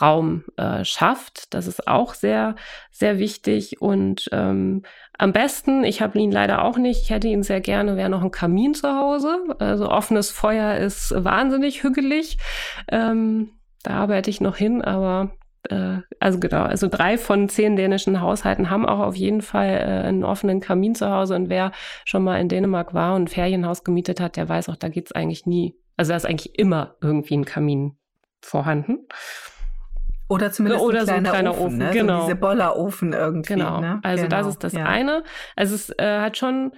Raum 0.01 0.45
äh, 0.57 0.83
schafft. 0.83 1.53
Das 1.53 1.67
ist 1.67 1.87
auch 1.87 2.13
sehr, 2.13 2.55
sehr 2.91 3.19
wichtig. 3.19 3.81
Und 3.81 4.29
ähm, 4.31 4.83
am 5.19 5.33
besten, 5.33 5.83
ich 5.83 6.01
habe 6.01 6.17
ihn 6.17 6.31
leider 6.31 6.63
auch 6.63 6.77
nicht, 6.77 7.03
ich 7.03 7.09
hätte 7.09 7.27
ihn 7.27 7.43
sehr 7.43 7.59
gerne, 7.59 7.97
wäre 7.97 8.09
noch 8.09 8.23
ein 8.23 8.31
Kamin 8.31 8.73
zu 8.73 8.87
Hause. 8.87 9.37
Also 9.59 9.89
offenes 9.89 10.31
Feuer 10.31 10.77
ist 10.77 11.13
wahnsinnig 11.13 11.83
hügelig. 11.83 12.37
Ähm, 12.89 13.49
da 13.83 13.91
arbeite 13.95 14.29
ich 14.29 14.39
noch 14.39 14.55
hin, 14.55 14.81
aber 14.81 15.31
äh, 15.69 15.97
also 16.21 16.39
genau, 16.39 16.61
also 16.63 16.87
drei 16.87 17.17
von 17.17 17.49
zehn 17.49 17.75
dänischen 17.75 18.21
Haushalten 18.21 18.69
haben 18.69 18.85
auch 18.85 18.99
auf 18.99 19.15
jeden 19.15 19.41
Fall 19.41 19.67
äh, 19.67 20.07
einen 20.07 20.23
offenen 20.23 20.61
Kamin 20.61 20.95
zu 20.95 21.11
Hause. 21.11 21.35
Und 21.35 21.49
wer 21.49 21.73
schon 22.05 22.23
mal 22.23 22.39
in 22.39 22.47
Dänemark 22.47 22.93
war 22.93 23.15
und 23.15 23.23
ein 23.23 23.27
Ferienhaus 23.27 23.83
gemietet 23.83 24.21
hat, 24.21 24.37
der 24.37 24.47
weiß 24.47 24.69
auch, 24.69 24.77
da 24.77 24.87
geht's 24.87 25.11
eigentlich 25.11 25.45
nie. 25.45 25.75
Also 25.97 26.13
da 26.13 26.15
ist 26.15 26.25
eigentlich 26.25 26.57
immer 26.57 26.95
irgendwie 27.01 27.35
ein 27.35 27.43
Kamin 27.43 27.97
vorhanden. 28.41 28.99
Oder 30.29 30.51
zumindest 30.51 30.83
Oder 30.83 30.99
ein 31.01 31.05
so 31.05 31.11
ein 31.11 31.23
kleiner, 31.23 31.29
kleiner 31.31 31.51
Ofen, 31.51 31.65
Ofen, 31.65 31.77
ne? 31.79 31.89
genau. 31.91 32.19
So 32.21 32.25
diese 32.27 32.35
Bollerofen 32.37 33.13
irgendwie. 33.13 33.53
Genau. 33.53 33.81
Ne? 33.81 33.99
Also 34.03 34.27
das 34.27 34.39
Genau, 34.39 34.49
ist 34.49 34.63
das 34.63 34.73
ja. 34.73 34.85
eine. 34.85 35.23
Also 35.55 35.75
es 35.75 35.89
äh, 35.97 36.19
hat 36.19 36.37
schon 36.37 36.71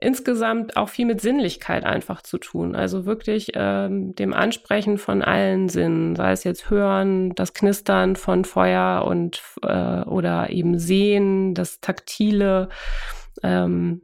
insgesamt 0.00 0.76
auch 0.76 0.88
viel 0.88 1.06
mit 1.06 1.20
Sinnlichkeit 1.20 1.84
einfach 1.84 2.22
zu 2.22 2.38
tun. 2.38 2.74
Also 2.74 3.04
wirklich 3.04 3.52
ähm, 3.54 4.14
dem 4.14 4.32
Ansprechen 4.32 4.98
von 4.98 5.22
allen 5.22 5.68
Sinnen, 5.68 6.16
sei 6.16 6.32
es 6.32 6.44
jetzt 6.44 6.70
Hören, 6.70 7.34
das 7.34 7.52
Knistern 7.52 8.16
von 8.16 8.44
Feuer 8.44 9.04
und 9.06 9.42
äh, 9.62 10.02
oder 10.02 10.50
eben 10.50 10.78
Sehen, 10.78 11.54
das 11.54 11.80
Taktile, 11.80 12.68
ähm, 13.42 14.02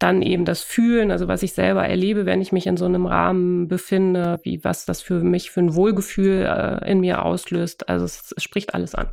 dann 0.00 0.22
eben 0.22 0.44
das 0.44 0.62
Fühlen, 0.62 1.10
also 1.10 1.28
was 1.28 1.42
ich 1.42 1.52
selber 1.52 1.86
erlebe, 1.86 2.26
wenn 2.26 2.40
ich 2.40 2.52
mich 2.52 2.66
in 2.66 2.76
so 2.76 2.86
einem 2.86 3.06
Rahmen 3.06 3.68
befinde, 3.68 4.40
wie 4.42 4.64
was 4.64 4.86
das 4.86 5.02
für 5.02 5.22
mich 5.22 5.50
für 5.50 5.60
ein 5.60 5.74
Wohlgefühl 5.74 6.44
äh, 6.46 6.90
in 6.90 7.00
mir 7.00 7.22
auslöst. 7.22 7.88
Also 7.88 8.04
es, 8.06 8.32
es 8.36 8.42
spricht 8.42 8.74
alles 8.74 8.94
an. 8.94 9.10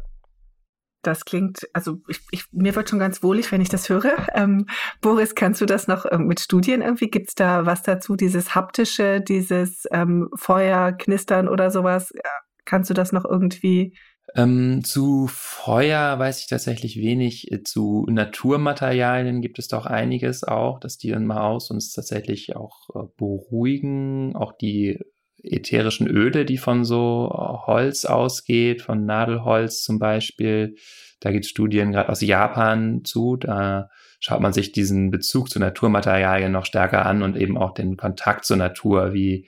Das 1.04 1.26
klingt, 1.26 1.68
also 1.74 2.00
ich, 2.08 2.22
ich, 2.32 2.46
mir 2.52 2.76
wird 2.76 2.90
schon 2.90 3.00
ganz 3.00 3.22
wohlig, 3.22 3.52
wenn 3.52 3.62
ich 3.62 3.70
das 3.70 3.88
höre. 3.88 4.28
Ähm, 4.34 4.66
Boris, 5.02 5.36
kannst 5.36 5.62
du 5.62 5.66
das 5.66 5.88
noch 5.88 6.06
ähm, 6.12 6.26
mit 6.26 6.40
Studien 6.40 6.82
irgendwie? 6.82 7.10
Gibt 7.10 7.30
es 7.30 7.36
da 7.36 7.66
was 7.66 7.84
dazu, 7.84 8.16
dieses 8.16 8.56
haptische, 8.56 9.22
dieses 9.22 9.84
ähm, 9.92 10.30
Feuer, 10.36 10.94
Knistern 10.94 11.48
oder 11.48 11.70
sowas? 11.70 12.12
Ja, 12.16 12.32
Kannst 12.68 12.90
du 12.90 12.94
das 12.94 13.14
noch 13.14 13.24
irgendwie? 13.26 13.98
Ähm, 14.36 14.84
zu 14.84 15.28
Feuer 15.28 16.20
weiß 16.20 16.42
ich 16.42 16.48
tatsächlich 16.48 16.98
wenig. 16.98 17.52
Äh, 17.52 17.64
Zu 17.64 18.06
Naturmaterialien 18.10 19.42
gibt 19.42 19.60
es 19.60 19.68
doch 19.68 19.86
einiges 19.86 20.44
auch, 20.44 20.80
dass 20.80 20.98
die 20.98 21.10
dann 21.10 21.26
mal 21.26 21.42
aus 21.42 21.72
uns 21.72 21.94
tatsächlich 21.94 22.56
auch 22.56 22.90
äh, 22.96 23.08
beruhigen. 23.18 24.36
Auch 24.36 24.54
die 24.54 25.00
ätherischen 25.42 26.08
Öle, 26.08 26.46
die 26.46 26.58
von 26.58 26.84
so 26.84 27.30
äh, 27.34 27.68
Holz 27.68 28.06
ausgeht, 28.06 28.82
von 28.82 29.06
Nadelholz 29.06 29.84
zum 29.84 29.98
Beispiel. 30.00 30.76
Da 31.20 31.32
gibt 31.32 31.46
es 31.46 31.52
Studien 31.52 31.92
gerade 31.92 32.10
aus 32.10 32.22
Japan 32.22 33.04
zu. 33.06 33.38
Da 33.38 33.90
schaut 34.20 34.42
man 34.42 34.54
sich 34.54 34.72
diesen 34.72 35.10
Bezug 35.10 35.50
zu 35.50 35.60
Naturmaterialien 35.60 36.52
noch 36.52 36.66
stärker 36.66 37.06
an 37.06 37.24
und 37.24 37.38
eben 37.38 37.58
auch 37.58 37.74
den 37.74 37.98
Kontakt 37.98 38.46
zur 38.46 38.58
Natur, 38.58 39.14
wie 39.14 39.48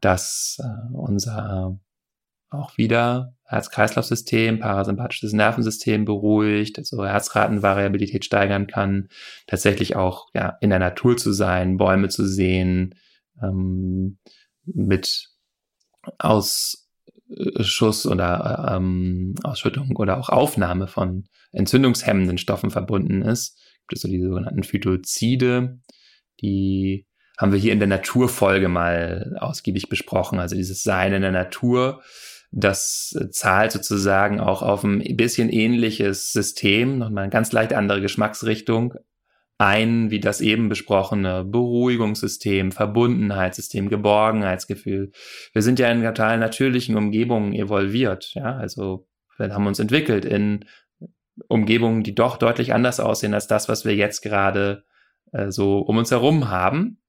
das 0.00 0.58
äh, 0.60 0.94
unser 0.94 1.78
auch 2.50 2.76
wieder 2.78 3.34
Herz-Kreislauf-System, 3.44 4.60
parasympathisches 4.60 5.32
Nervensystem 5.32 6.04
beruhigt, 6.04 6.78
also 6.78 7.04
Herzratenvariabilität 7.04 8.24
steigern 8.24 8.66
kann, 8.66 9.08
tatsächlich 9.46 9.96
auch 9.96 10.28
ja 10.34 10.56
in 10.60 10.70
der 10.70 10.78
Natur 10.78 11.16
zu 11.16 11.32
sein, 11.32 11.76
Bäume 11.76 12.08
zu 12.08 12.26
sehen, 12.26 12.94
ähm, 13.42 14.18
mit 14.64 15.30
Ausschuss 16.18 18.06
oder 18.06 18.74
ähm, 18.76 19.34
Ausschüttung 19.42 19.96
oder 19.96 20.18
auch 20.18 20.28
Aufnahme 20.28 20.88
von 20.88 21.24
entzündungshemmenden 21.52 22.38
Stoffen 22.38 22.70
verbunden 22.70 23.22
ist. 23.22 23.58
Gibt 23.88 23.96
es 23.96 24.02
so 24.02 24.08
die 24.08 24.22
sogenannten 24.22 24.62
Phytozide, 24.62 25.80
die 26.40 27.06
haben 27.38 27.52
wir 27.52 27.58
hier 27.58 27.72
in 27.72 27.78
der 27.78 27.88
Naturfolge 27.88 28.68
mal 28.68 29.36
ausgiebig 29.38 29.88
besprochen. 29.88 30.40
Also 30.40 30.56
dieses 30.56 30.82
Sein 30.82 31.12
in 31.12 31.22
der 31.22 31.30
Natur, 31.30 32.02
das 32.50 33.14
zahlt 33.30 33.72
sozusagen 33.72 34.40
auch 34.40 34.62
auf 34.62 34.84
ein 34.84 35.16
bisschen 35.16 35.50
ähnliches 35.50 36.32
System, 36.32 36.98
nochmal 36.98 37.24
eine 37.24 37.30
ganz 37.30 37.52
leicht 37.52 37.72
andere 37.72 38.00
Geschmacksrichtung 38.00 38.94
ein, 39.58 40.12
wie 40.12 40.20
das 40.20 40.40
eben 40.40 40.68
besprochene 40.68 41.44
Beruhigungssystem, 41.44 42.70
Verbundenheitssystem, 42.70 43.88
Geborgenheitsgefühl. 43.88 45.10
Wir 45.52 45.62
sind 45.62 45.80
ja 45.80 45.90
in 45.90 46.02
total 46.02 46.38
natürlichen 46.38 46.96
Umgebungen 46.96 47.52
evolviert, 47.52 48.34
ja, 48.34 48.56
also 48.56 49.08
wir 49.36 49.52
haben 49.52 49.66
uns 49.66 49.80
entwickelt 49.80 50.24
in 50.24 50.64
Umgebungen, 51.48 52.02
die 52.02 52.14
doch 52.14 52.36
deutlich 52.36 52.72
anders 52.72 53.00
aussehen 53.00 53.34
als 53.34 53.46
das, 53.46 53.68
was 53.68 53.84
wir 53.84 53.94
jetzt 53.94 54.22
gerade 54.22 54.84
äh, 55.32 55.50
so 55.50 55.78
um 55.78 55.96
uns 55.96 56.10
herum 56.10 56.48
haben. 56.48 57.00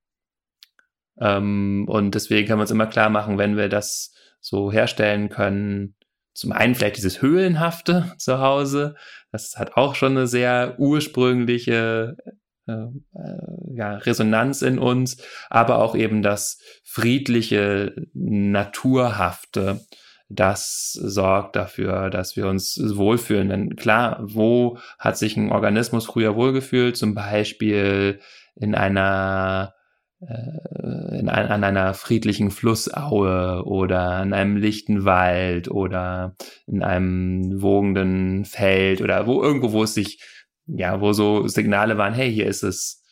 Ähm, 1.19 1.85
und 1.87 2.13
deswegen 2.13 2.47
können 2.47 2.59
wir 2.59 2.63
uns 2.63 2.71
immer 2.71 2.87
klar 2.87 3.09
machen, 3.09 3.37
wenn 3.37 3.57
wir 3.57 3.69
das 3.69 4.13
so 4.39 4.71
herstellen 4.71 5.29
können, 5.29 5.95
zum 6.33 6.51
einen 6.51 6.75
vielleicht 6.75 6.97
dieses 6.97 7.21
Höhlenhafte 7.21 8.13
zu 8.17 8.39
Hause. 8.39 8.95
Das 9.31 9.55
hat 9.57 9.73
auch 9.75 9.95
schon 9.95 10.17
eine 10.17 10.27
sehr 10.27 10.75
ursprüngliche 10.79 12.17
äh, 12.67 12.71
äh, 12.71 13.75
ja, 13.75 13.95
Resonanz 13.97 14.61
in 14.61 14.79
uns, 14.79 15.17
aber 15.49 15.79
auch 15.79 15.95
eben 15.95 16.21
das 16.21 16.59
friedliche, 16.83 17.93
naturhafte, 18.13 19.81
das 20.29 20.91
sorgt 20.91 21.55
dafür, 21.55 22.11
dass 22.11 22.35
wir 22.35 22.47
uns 22.47 22.79
wohlfühlen. 22.79 23.49
Denn 23.49 23.75
klar, 23.75 24.19
wo 24.21 24.77
hat 24.99 25.17
sich 25.17 25.35
ein 25.35 25.51
Organismus 25.51 26.05
früher 26.05 26.35
wohlgefühlt? 26.35 26.95
Zum 26.95 27.15
Beispiel 27.15 28.19
in 28.55 28.75
einer 28.75 29.73
in 30.21 31.29
ein, 31.29 31.47
an 31.47 31.63
einer 31.63 31.93
friedlichen 31.93 32.51
Flussaue 32.51 33.63
oder 33.65 34.11
an 34.11 34.33
einem 34.33 34.57
lichten 34.57 35.05
Wald 35.05 35.71
oder 35.71 36.35
in 36.67 36.83
einem 36.83 37.61
wogenden 37.61 38.43
Feld 38.43 39.01
oder 39.01 39.27
wo 39.27 39.41
irgendwo, 39.41 39.71
wo 39.71 39.83
es 39.83 39.93
sich, 39.93 40.21
ja, 40.65 40.99
wo 40.99 41.13
so 41.13 41.47
Signale 41.47 41.97
waren, 41.97 42.13
hey, 42.13 42.31
hier 42.31 42.47
ist 42.47 42.63
es 42.63 43.05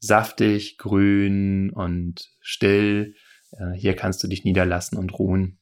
saftig, 0.00 0.76
grün 0.76 1.70
und 1.70 2.30
still, 2.40 3.14
äh, 3.52 3.72
hier 3.74 3.96
kannst 3.96 4.22
du 4.22 4.28
dich 4.28 4.44
niederlassen 4.44 4.98
und 4.98 5.18
ruhen. 5.18 5.58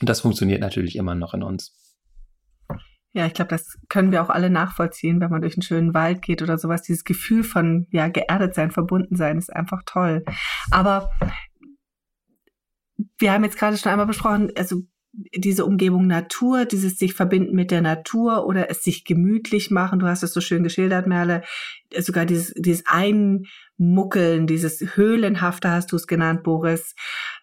Und 0.00 0.08
das 0.08 0.20
funktioniert 0.20 0.60
natürlich 0.60 0.96
immer 0.96 1.14
noch 1.14 1.34
in 1.34 1.44
uns. 1.44 1.83
Ja, 3.16 3.26
ich 3.26 3.34
glaube, 3.34 3.50
das 3.50 3.78
können 3.88 4.10
wir 4.10 4.22
auch 4.22 4.28
alle 4.28 4.50
nachvollziehen, 4.50 5.20
wenn 5.20 5.30
man 5.30 5.40
durch 5.40 5.54
einen 5.54 5.62
schönen 5.62 5.94
Wald 5.94 6.20
geht 6.20 6.42
oder 6.42 6.58
sowas. 6.58 6.82
Dieses 6.82 7.04
Gefühl 7.04 7.44
von 7.44 7.86
ja 7.90 8.08
geerdet 8.08 8.56
sein, 8.56 8.72
verbunden 8.72 9.14
sein, 9.14 9.38
ist 9.38 9.54
einfach 9.54 9.82
toll. 9.86 10.24
Aber 10.72 11.10
wir 13.18 13.32
haben 13.32 13.44
jetzt 13.44 13.56
gerade 13.56 13.76
schon 13.76 13.92
einmal 13.92 14.08
besprochen, 14.08 14.50
also 14.56 14.82
diese 15.34 15.64
Umgebung 15.64 16.06
Natur, 16.06 16.64
dieses 16.64 16.98
sich 16.98 17.14
verbinden 17.14 17.54
mit 17.54 17.70
der 17.70 17.82
Natur 17.82 18.46
oder 18.46 18.70
es 18.70 18.82
sich 18.82 19.04
gemütlich 19.04 19.70
machen. 19.70 19.98
Du 19.98 20.06
hast 20.06 20.22
es 20.22 20.32
so 20.32 20.40
schön 20.40 20.62
geschildert, 20.62 21.06
Merle. 21.06 21.42
Sogar 21.96 22.26
dieses, 22.26 22.52
dieses 22.56 22.84
Einmuckeln, 22.86 24.46
dieses 24.46 24.96
Höhlenhafte 24.96 25.70
hast 25.70 25.92
du 25.92 25.96
es 25.96 26.06
genannt, 26.06 26.42
Boris. 26.42 26.94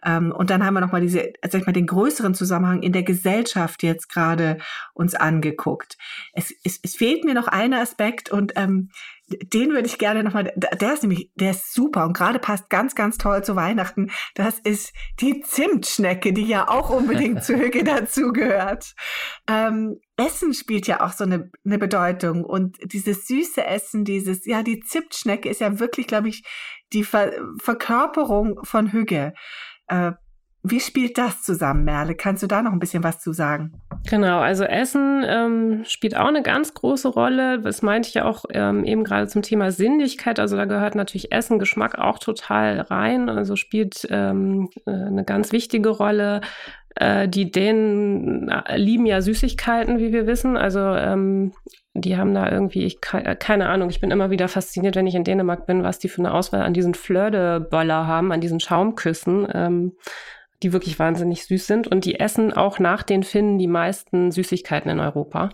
Ähm, 0.04 0.32
und 0.32 0.50
dann 0.50 0.66
haben 0.66 0.74
wir 0.74 0.82
nochmal 0.82 1.02
diese, 1.02 1.32
sag 1.44 1.62
ich 1.62 1.68
mal, 1.68 1.74
den 1.74 1.88
größeren 1.88 2.34
Zusammenhang 2.34 2.84
in 2.84 2.92
der 2.92 3.04
Gesellschaft 3.04 3.84
jetzt 3.84 4.10
gerade 4.10 4.58
uns 4.94 5.16
angeguckt. 5.16 5.98
Es, 6.34 6.54
es, 6.64 6.80
es 6.84 6.96
fehlt 6.96 7.24
mir 7.24 7.34
noch 7.34 7.48
ein 7.48 7.74
Aspekt 7.74 8.30
und 8.30 8.54
ähm, 8.56 8.90
den 9.54 9.72
würde 9.72 9.88
ich 9.88 9.98
gerne 9.98 10.24
nochmal, 10.24 10.54
der 10.56 10.94
ist 10.94 11.04
nämlich, 11.04 11.32
der 11.36 11.52
ist 11.52 11.74
super 11.74 12.06
und 12.06 12.14
gerade 12.14 12.40
passt 12.40 12.70
ganz, 12.70 12.96
ganz 12.96 13.18
toll 13.18 13.44
zu 13.44 13.56
Weihnachten. 13.56 14.12
Das 14.36 14.60
ist 14.60 14.94
die 15.20 15.42
Zimtschnecke, 15.42 16.34
die 16.34 16.46
ja 16.46 16.68
auch 16.68 16.90
unbedingt 16.90 17.44
zu 17.44 17.56
Hüge 17.56 17.84
dazugehört. 17.84 18.94
Ähm, 19.48 20.00
Essen 20.18 20.54
spielt 20.54 20.88
ja 20.88 21.02
auch 21.02 21.14
so 21.14 21.24
eine, 21.24 21.50
eine 21.66 21.78
Bedeutung 21.78 22.44
und 22.44 22.78
dieses 22.84 23.28
süße 23.28 23.66
Essen, 23.66 24.06
dieses, 24.06 24.46
ja, 24.46 24.64
die 24.64 24.80
Zimtschnecke 24.80 25.50
ist 25.50 25.62
ja 25.62 25.80
wirklich, 25.80 26.08
glaube 26.08 26.30
ich, 26.30 26.44
die 26.94 27.04
Ver 27.04 27.32
Verkörperung 27.60 28.60
von 28.64 28.92
Hüge. 28.92 29.34
Äh, 29.88 30.12
wie 30.64 30.80
spielt 30.80 31.18
das 31.18 31.42
zusammen, 31.42 31.86
Merle? 31.86 32.14
Kannst 32.14 32.44
du 32.44 32.48
da 32.48 32.62
noch 32.62 32.72
ein 32.72 32.80
bisschen 32.80 33.04
was 33.04 33.20
zu 33.20 33.34
sagen? 33.34 33.72
Genau, 34.08 34.40
also 34.40 34.64
Essen 34.64 35.24
ähm, 35.26 35.84
spielt 35.86 36.16
auch 36.16 36.28
eine 36.28 36.44
ganz 36.44 36.76
große 36.76 37.08
Rolle. 37.08 37.60
Das 37.60 37.82
meinte 37.82 38.10
ich 38.10 38.16
ja 38.16 38.26
auch 38.26 38.46
ähm, 38.52 38.84
eben 38.84 39.04
gerade 39.04 39.28
zum 39.28 39.42
Thema 39.42 39.72
Sinnlichkeit. 39.72 40.40
Also 40.40 40.58
da 40.58 40.66
gehört 40.66 40.94
natürlich 40.94 41.32
Essen, 41.32 41.58
Geschmack 41.58 41.98
auch 41.98 42.20
total 42.20 42.82
rein. 42.82 43.28
Also 43.30 43.56
spielt 43.56 44.08
ähm, 44.12 44.70
äh, 44.86 44.92
eine 44.92 45.24
ganz 45.24 45.52
wichtige 45.52 45.90
Rolle. 45.90 46.42
Äh, 46.96 47.28
die 47.28 47.50
Dänen 47.50 48.50
äh, 48.50 48.78
lieben 48.78 49.08
ja 49.08 49.22
Süßigkeiten, 49.22 49.98
wie 49.98 50.14
wir 50.14 50.28
wissen. 50.28 50.58
Also 50.58 50.80
ähm, 50.80 51.54
die 51.96 52.18
haben 52.18 52.36
da 52.36 52.52
irgendwie, 52.52 52.86
ich 52.86 53.00
äh, 53.14 53.36
keine 53.36 53.68
Ahnung, 53.68 53.90
ich 53.90 54.00
bin 54.00 54.12
immer 54.12 54.30
wieder 54.30 54.48
fasziniert, 54.48 54.96
wenn 54.96 55.08
ich 55.08 55.16
in 55.16 55.24
Dänemark 55.24 55.66
bin, 55.66 55.84
was 55.84 55.98
die 55.98 56.10
für 56.10 56.22
eine 56.22 56.34
Auswahl 56.34 56.62
an 56.62 56.74
diesen 56.74 56.94
Flördeböller 56.94 58.06
haben, 58.06 58.32
an 58.32 58.42
diesen 58.42 58.60
Schaumküssen. 58.60 59.94
Die 60.64 60.74
wirklich 60.74 61.00
wahnsinnig 61.00 61.46
süß 61.46 61.68
sind. 61.68 61.88
Und 61.88 62.06
die 62.06 62.20
essen 62.20 62.54
auch 62.54 62.80
nach 62.80 63.04
den 63.04 63.24
Finnen 63.24 63.58
die 63.58 63.68
meisten 63.68 64.32
Süßigkeiten 64.32 64.92
in 64.92 65.00
Europa. 65.00 65.50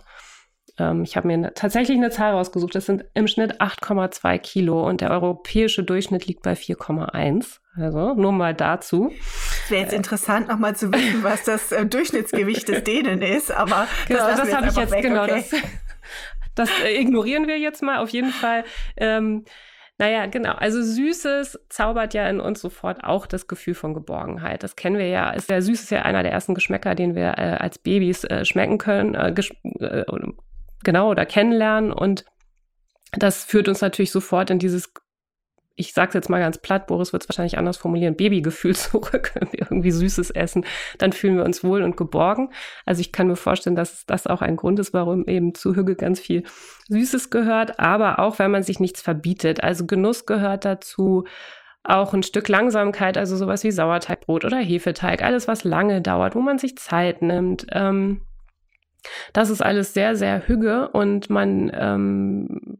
Ähm, 0.78 1.02
ich 1.02 1.16
habe 1.16 1.26
mir 1.26 1.36
ne, 1.36 1.52
tatsächlich 1.54 1.96
eine 1.96 2.10
Zahl 2.10 2.32
rausgesucht. 2.32 2.74
Das 2.74 2.86
sind 2.86 3.04
im 3.14 3.26
Schnitt 3.26 3.60
8,2 3.60 4.38
Kilo 4.38 4.86
und 4.86 5.00
der 5.00 5.10
europäische 5.10 5.82
Durchschnitt 5.82 6.26
liegt 6.26 6.42
bei 6.42 6.52
4,1. 6.52 7.58
Also 7.76 8.14
nur 8.14 8.32
mal 8.32 8.54
dazu. 8.54 9.12
Es 9.64 9.70
wäre 9.70 9.82
jetzt 9.82 9.92
interessant, 9.92 10.48
nochmal 10.48 10.76
zu 10.76 10.92
wissen, 10.92 11.22
was 11.22 11.44
das 11.44 11.72
äh, 11.72 11.86
Durchschnittsgewicht 11.86 12.68
des 12.68 12.84
Dänen 12.84 13.22
ist, 13.22 13.50
aber 13.50 13.86
genau, 14.08 14.26
das, 14.26 14.40
das 14.40 14.54
habe 14.54 14.68
ich 14.68 14.76
jetzt, 14.76 14.92
weg, 14.92 15.02
genau, 15.02 15.24
okay. 15.24 15.44
das, 15.50 15.62
das 16.54 16.70
äh, 16.84 17.00
ignorieren 17.00 17.46
wir 17.46 17.58
jetzt 17.58 17.82
mal 17.82 17.98
auf 17.98 18.10
jeden 18.10 18.30
Fall. 18.30 18.64
Ähm, 18.96 19.44
naja, 19.98 20.26
genau. 20.26 20.52
Also 20.52 20.80
Süßes 20.80 21.58
zaubert 21.68 22.14
ja 22.14 22.28
in 22.28 22.38
uns 22.38 22.60
sofort 22.60 23.02
auch 23.02 23.26
das 23.26 23.48
Gefühl 23.48 23.74
von 23.74 23.94
Geborgenheit. 23.94 24.62
Das 24.62 24.76
kennen 24.76 24.96
wir 24.96 25.08
ja. 25.08 25.30
Ist 25.30 25.50
ja 25.50 25.60
Süß 25.60 25.82
ist 25.82 25.90
ja 25.90 26.02
einer 26.02 26.22
der 26.22 26.30
ersten 26.30 26.54
Geschmäcker, 26.54 26.94
den 26.94 27.16
wir 27.16 27.36
äh, 27.36 27.56
als 27.58 27.78
Babys 27.78 28.22
äh, 28.24 28.44
schmecken 28.44 28.78
können, 28.78 29.14
äh, 29.14 29.34
äh 29.80 30.04
genau 30.84 31.10
oder 31.10 31.26
kennenlernen. 31.26 31.92
Und 31.92 32.24
das 33.12 33.44
führt 33.44 33.66
uns 33.68 33.80
natürlich 33.80 34.12
sofort 34.12 34.50
in 34.50 34.60
dieses 34.60 34.92
ich 35.78 35.92
sag's 35.92 36.14
jetzt 36.14 36.28
mal 36.28 36.40
ganz 36.40 36.58
platt, 36.58 36.88
Boris 36.88 37.12
wird 37.12 37.22
es 37.22 37.28
wahrscheinlich 37.28 37.56
anders 37.56 37.76
formulieren, 37.76 38.16
Babygefühl 38.16 38.74
zurück, 38.76 39.32
wenn 39.34 39.52
wir 39.52 39.60
irgendwie 39.60 39.92
Süßes 39.92 40.30
essen, 40.30 40.64
dann 40.98 41.12
fühlen 41.12 41.36
wir 41.36 41.44
uns 41.44 41.62
wohl 41.62 41.82
und 41.82 41.96
geborgen. 41.96 42.50
Also 42.84 43.00
ich 43.00 43.12
kann 43.12 43.28
mir 43.28 43.36
vorstellen, 43.36 43.76
dass 43.76 44.04
das 44.04 44.26
auch 44.26 44.42
ein 44.42 44.56
Grund 44.56 44.78
ist, 44.80 44.92
warum 44.92 45.26
eben 45.26 45.54
zu 45.54 45.76
Hüge 45.76 45.94
ganz 45.94 46.20
viel 46.20 46.42
Süßes 46.88 47.30
gehört, 47.30 47.78
aber 47.78 48.18
auch 48.18 48.38
wenn 48.38 48.50
man 48.50 48.64
sich 48.64 48.80
nichts 48.80 49.00
verbietet. 49.00 49.62
Also 49.62 49.86
Genuss 49.86 50.26
gehört 50.26 50.64
dazu, 50.64 51.24
auch 51.84 52.12
ein 52.12 52.22
Stück 52.22 52.48
Langsamkeit, 52.48 53.16
also 53.16 53.36
sowas 53.36 53.64
wie 53.64 53.70
Sauerteigbrot 53.70 54.44
oder 54.44 54.58
Hefeteig, 54.58 55.22
alles, 55.22 55.48
was 55.48 55.64
lange 55.64 56.02
dauert, 56.02 56.34
wo 56.34 56.40
man 56.40 56.58
sich 56.58 56.76
Zeit 56.76 57.22
nimmt. 57.22 57.66
Ähm, 57.70 58.22
das 59.32 59.48
ist 59.48 59.62
alles 59.62 59.94
sehr, 59.94 60.16
sehr 60.16 60.48
Hüge 60.48 60.88
und 60.88 61.30
man 61.30 61.70
ähm, 61.72 62.78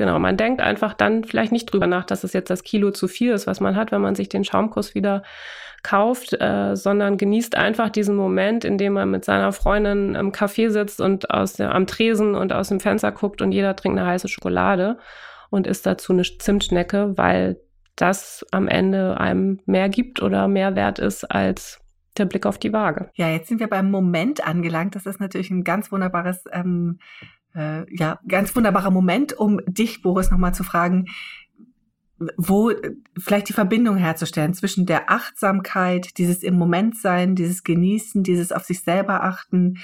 Genau, 0.00 0.18
man 0.18 0.38
denkt 0.38 0.62
einfach 0.62 0.94
dann 0.94 1.24
vielleicht 1.24 1.52
nicht 1.52 1.66
drüber 1.66 1.86
nach, 1.86 2.06
dass 2.06 2.24
es 2.24 2.32
jetzt 2.32 2.48
das 2.48 2.64
Kilo 2.64 2.90
zu 2.90 3.06
viel 3.06 3.32
ist, 3.32 3.46
was 3.46 3.60
man 3.60 3.76
hat, 3.76 3.92
wenn 3.92 4.00
man 4.00 4.14
sich 4.14 4.30
den 4.30 4.44
Schaumkuss 4.44 4.94
wieder 4.94 5.22
kauft, 5.82 6.32
äh, 6.40 6.74
sondern 6.74 7.18
genießt 7.18 7.54
einfach 7.54 7.90
diesen 7.90 8.16
Moment, 8.16 8.64
in 8.64 8.78
dem 8.78 8.94
man 8.94 9.10
mit 9.10 9.26
seiner 9.26 9.52
Freundin 9.52 10.14
im 10.14 10.32
Café 10.32 10.70
sitzt 10.70 11.02
und 11.02 11.30
aus 11.30 11.52
der, 11.52 11.74
am 11.74 11.86
Tresen 11.86 12.34
und 12.34 12.54
aus 12.54 12.70
dem 12.70 12.80
Fenster 12.80 13.12
guckt 13.12 13.42
und 13.42 13.52
jeder 13.52 13.76
trinkt 13.76 13.98
eine 13.98 14.08
heiße 14.08 14.28
Schokolade 14.28 14.96
und 15.50 15.66
isst 15.66 15.84
dazu 15.84 16.14
eine 16.14 16.22
Zimtschnecke, 16.22 17.18
weil 17.18 17.60
das 17.94 18.46
am 18.52 18.68
Ende 18.68 19.20
einem 19.20 19.60
mehr 19.66 19.90
gibt 19.90 20.22
oder 20.22 20.48
mehr 20.48 20.76
wert 20.76 20.98
ist 20.98 21.30
als 21.30 21.78
der 22.16 22.24
Blick 22.24 22.46
auf 22.46 22.56
die 22.56 22.72
Waage. 22.72 23.10
Ja, 23.16 23.28
jetzt 23.28 23.48
sind 23.48 23.60
wir 23.60 23.68
beim 23.68 23.90
Moment 23.90 24.46
angelangt. 24.46 24.94
Das 24.96 25.04
ist 25.04 25.20
natürlich 25.20 25.50
ein 25.50 25.62
ganz 25.62 25.92
wunderbares 25.92 26.42
ähm, 26.52 27.00
äh, 27.54 27.84
ja, 27.94 28.20
ganz 28.28 28.54
wunderbarer 28.54 28.90
Moment, 28.90 29.32
um 29.32 29.60
dich, 29.66 30.02
Boris, 30.02 30.30
nochmal 30.30 30.54
zu 30.54 30.64
fragen, 30.64 31.06
wo 32.36 32.70
vielleicht 33.18 33.48
die 33.48 33.54
Verbindung 33.54 33.96
herzustellen 33.96 34.52
zwischen 34.52 34.84
der 34.84 35.10
Achtsamkeit, 35.10 36.18
dieses 36.18 36.42
im 36.42 36.54
Moment 36.54 36.98
sein, 36.98 37.34
dieses 37.34 37.64
Genießen, 37.64 38.22
dieses 38.22 38.52
auf 38.52 38.64
sich 38.64 38.82
selber 38.82 39.24
achten. 39.24 39.78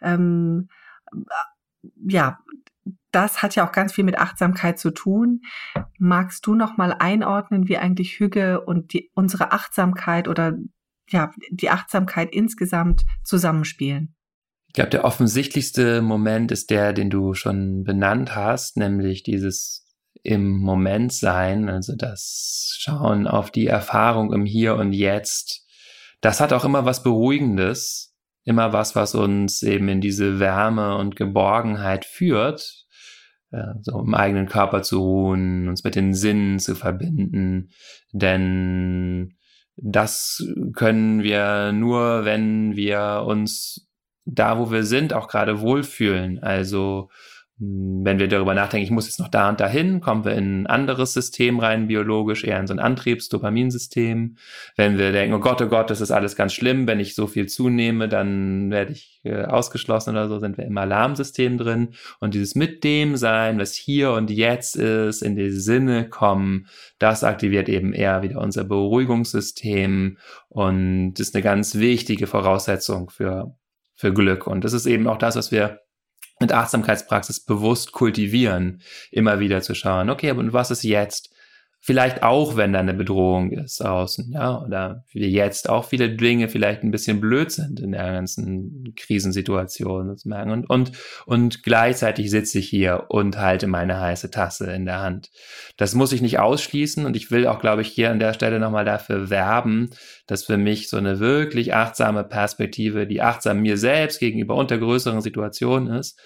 Ähm, 0.00 0.68
ja, 2.06 2.38
das 3.10 3.42
hat 3.42 3.56
ja 3.56 3.66
auch 3.66 3.72
ganz 3.72 3.92
viel 3.92 4.04
mit 4.04 4.18
Achtsamkeit 4.18 4.78
zu 4.78 4.92
tun. 4.92 5.42
Magst 5.98 6.46
du 6.46 6.54
noch 6.54 6.76
mal 6.76 6.92
einordnen, 6.92 7.68
wie 7.68 7.78
eigentlich 7.78 8.20
Hüge 8.20 8.60
und 8.60 8.92
die, 8.92 9.10
unsere 9.14 9.52
Achtsamkeit 9.52 10.28
oder 10.28 10.56
ja, 11.08 11.32
die 11.50 11.70
Achtsamkeit 11.70 12.32
insgesamt 12.32 13.04
zusammenspielen? 13.24 14.14
Ich 14.70 14.74
glaube, 14.74 14.90
der 14.90 15.04
offensichtlichste 15.04 16.00
Moment 16.00 16.52
ist 16.52 16.70
der, 16.70 16.92
den 16.92 17.10
du 17.10 17.34
schon 17.34 17.82
benannt 17.82 18.36
hast, 18.36 18.76
nämlich 18.76 19.24
dieses 19.24 19.84
im 20.22 20.60
Moment 20.60 21.12
sein, 21.12 21.68
also 21.68 21.96
das 21.96 22.76
Schauen 22.78 23.26
auf 23.26 23.50
die 23.50 23.66
Erfahrung 23.66 24.32
im 24.32 24.44
Hier 24.44 24.76
und 24.76 24.92
Jetzt. 24.92 25.66
Das 26.20 26.38
hat 26.38 26.52
auch 26.52 26.64
immer 26.64 26.84
was 26.84 27.02
Beruhigendes, 27.02 28.14
immer 28.44 28.72
was, 28.72 28.94
was 28.94 29.16
uns 29.16 29.60
eben 29.64 29.88
in 29.88 30.00
diese 30.00 30.38
Wärme 30.38 30.96
und 30.98 31.16
Geborgenheit 31.16 32.04
führt, 32.04 32.86
so 33.80 33.98
im 33.98 34.14
eigenen 34.14 34.46
Körper 34.46 34.82
zu 34.82 35.00
ruhen, 35.00 35.68
uns 35.68 35.82
mit 35.82 35.96
den 35.96 36.14
Sinnen 36.14 36.60
zu 36.60 36.76
verbinden, 36.76 37.70
denn 38.12 39.36
das 39.74 40.44
können 40.74 41.24
wir 41.24 41.72
nur, 41.72 42.24
wenn 42.24 42.76
wir 42.76 43.24
uns 43.26 43.89
da, 44.24 44.58
wo 44.58 44.70
wir 44.70 44.84
sind, 44.84 45.12
auch 45.12 45.28
gerade 45.28 45.60
wohlfühlen. 45.60 46.42
Also 46.42 47.10
wenn 47.62 48.18
wir 48.18 48.26
darüber 48.26 48.54
nachdenken, 48.54 48.84
ich 48.84 48.90
muss 48.90 49.06
jetzt 49.06 49.20
noch 49.20 49.28
da 49.28 49.50
und 49.50 49.60
dahin, 49.60 50.00
kommen 50.00 50.24
wir 50.24 50.32
in 50.32 50.62
ein 50.62 50.66
anderes 50.66 51.12
System 51.12 51.58
rein, 51.58 51.88
biologisch, 51.88 52.42
eher 52.42 52.58
in 52.58 52.66
so 52.66 52.72
ein 52.72 52.78
Antriebs-Dopaminsystem. 52.78 54.36
Wenn 54.76 54.96
wir 54.96 55.12
denken, 55.12 55.34
oh 55.34 55.40
Gott, 55.40 55.60
oh 55.60 55.66
Gott, 55.66 55.90
das 55.90 56.00
ist 56.00 56.10
alles 56.10 56.36
ganz 56.36 56.54
schlimm, 56.54 56.86
wenn 56.86 57.00
ich 57.00 57.14
so 57.14 57.26
viel 57.26 57.48
zunehme, 57.48 58.08
dann 58.08 58.70
werde 58.70 58.92
ich 58.92 59.20
äh, 59.24 59.44
ausgeschlossen 59.44 60.12
oder 60.12 60.28
so, 60.28 60.38
sind 60.38 60.56
wir 60.56 60.64
im 60.64 60.78
Alarmsystem 60.78 61.58
drin. 61.58 61.90
Und 62.18 62.32
dieses 62.32 62.54
mit 62.54 62.82
dem 62.82 63.16
sein, 63.16 63.58
was 63.58 63.74
hier 63.74 64.12
und 64.12 64.30
jetzt 64.30 64.76
ist, 64.76 65.20
in 65.20 65.36
die 65.36 65.50
Sinne 65.50 66.08
kommen, 66.08 66.66
das 66.98 67.24
aktiviert 67.24 67.68
eben 67.68 67.92
eher 67.92 68.22
wieder 68.22 68.40
unser 68.40 68.64
Beruhigungssystem 68.64 70.16
und 70.48 71.20
ist 71.20 71.34
eine 71.34 71.42
ganz 71.42 71.74
wichtige 71.74 72.26
Voraussetzung 72.26 73.10
für, 73.10 73.54
für 74.00 74.14
Glück. 74.14 74.46
Und 74.46 74.64
das 74.64 74.72
ist 74.72 74.86
eben 74.86 75.06
auch 75.06 75.18
das, 75.18 75.36
was 75.36 75.52
wir 75.52 75.80
mit 76.40 76.52
Achtsamkeitspraxis 76.52 77.44
bewusst 77.44 77.92
kultivieren, 77.92 78.82
immer 79.10 79.40
wieder 79.40 79.60
zu 79.60 79.74
schauen, 79.74 80.08
okay, 80.08 80.30
aber 80.30 80.52
was 80.54 80.70
ist 80.70 80.82
jetzt? 80.82 81.34
Vielleicht 81.82 82.22
auch, 82.22 82.56
wenn 82.56 82.74
da 82.74 82.80
eine 82.80 82.92
Bedrohung 82.92 83.52
ist 83.52 83.80
außen, 83.82 84.32
ja, 84.34 84.62
oder 84.62 85.04
wie 85.12 85.26
jetzt 85.26 85.70
auch 85.70 85.86
viele 85.86 86.10
Dinge 86.10 86.50
vielleicht 86.50 86.82
ein 86.82 86.90
bisschen 86.90 87.22
blöd 87.22 87.50
sind 87.50 87.80
in 87.80 87.92
der 87.92 88.12
ganzen 88.12 88.92
Krisensituation 88.96 90.14
zu 90.18 90.28
merken. 90.28 90.50
Und, 90.50 90.68
und, 90.68 90.92
und 91.24 91.62
gleichzeitig 91.62 92.30
sitze 92.30 92.58
ich 92.58 92.68
hier 92.68 93.06
und 93.08 93.38
halte 93.38 93.66
meine 93.66 93.98
heiße 93.98 94.30
Tasse 94.30 94.70
in 94.72 94.84
der 94.84 95.00
Hand. 95.00 95.30
Das 95.78 95.94
muss 95.94 96.12
ich 96.12 96.20
nicht 96.20 96.38
ausschließen 96.38 97.06
und 97.06 97.16
ich 97.16 97.30
will 97.30 97.46
auch, 97.46 97.60
glaube 97.60 97.80
ich, 97.80 97.88
hier 97.88 98.10
an 98.10 98.18
der 98.18 98.34
Stelle 98.34 98.60
nochmal 98.60 98.84
dafür 98.84 99.30
werben, 99.30 99.88
dass 100.26 100.44
für 100.44 100.58
mich 100.58 100.90
so 100.90 100.98
eine 100.98 101.18
wirklich 101.18 101.72
achtsame 101.72 102.24
Perspektive, 102.24 103.06
die 103.06 103.22
achtsam 103.22 103.62
mir 103.62 103.78
selbst 103.78 104.20
gegenüber 104.20 104.54
unter 104.54 104.76
größeren 104.76 105.22
Situationen 105.22 105.94
ist, 105.94 106.20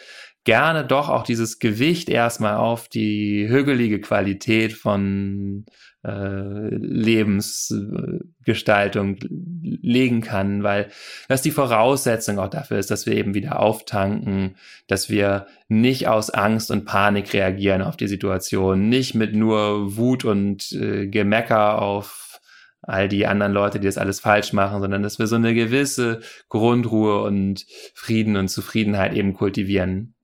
gerne 0.45 0.85
doch 0.85 1.09
auch 1.09 1.25
dieses 1.25 1.59
Gewicht 1.59 2.09
erstmal 2.09 2.57
auf 2.57 2.89
die 2.89 3.49
hügelige 3.49 4.01
Qualität 4.01 4.75
von 4.75 5.65
äh, 6.05 6.69
Lebensgestaltung 6.69 9.17
legen 9.21 10.21
kann, 10.21 10.63
weil 10.63 10.89
das 11.29 11.41
die 11.41 11.51
Voraussetzung 11.51 12.39
auch 12.39 12.51
dafür 12.51 12.79
ist, 12.79 12.91
dass 12.91 13.07
wir 13.07 13.15
eben 13.15 13.33
wieder 13.33 13.59
auftanken, 13.59 14.57
dass 14.87 15.09
wir 15.09 15.47
nicht 15.69 16.09
aus 16.09 16.29
Angst 16.29 16.71
und 16.71 16.85
Panik 16.85 17.33
reagieren 17.33 17.81
auf 17.81 17.97
die 17.97 18.09
Situation, 18.09 18.91
nicht 18.91 19.15
mit 19.15 19.35
nur 19.35 19.97
Wut 19.97 20.27
und 20.27 20.73
äh, 20.73 21.07
Gemecker 21.07 21.81
auf 21.81 22.43
all 22.83 23.09
die 23.09 23.27
anderen 23.27 23.55
Leute, 23.55 23.81
die 23.81 23.87
das 23.87 23.97
alles 23.97 24.21
falsch 24.21 24.53
machen, 24.53 24.83
sondern 24.83 25.03
dass 25.03 25.19
wir 25.19 25.27
so 25.27 25.37
eine 25.37 25.55
gewisse 25.55 26.21
Grundruhe 26.51 27.23
und 27.23 27.65
Frieden 27.95 28.37
und 28.37 28.49
Zufriedenheit 28.49 29.15
eben 29.15 29.33
kultivieren. 29.33 30.15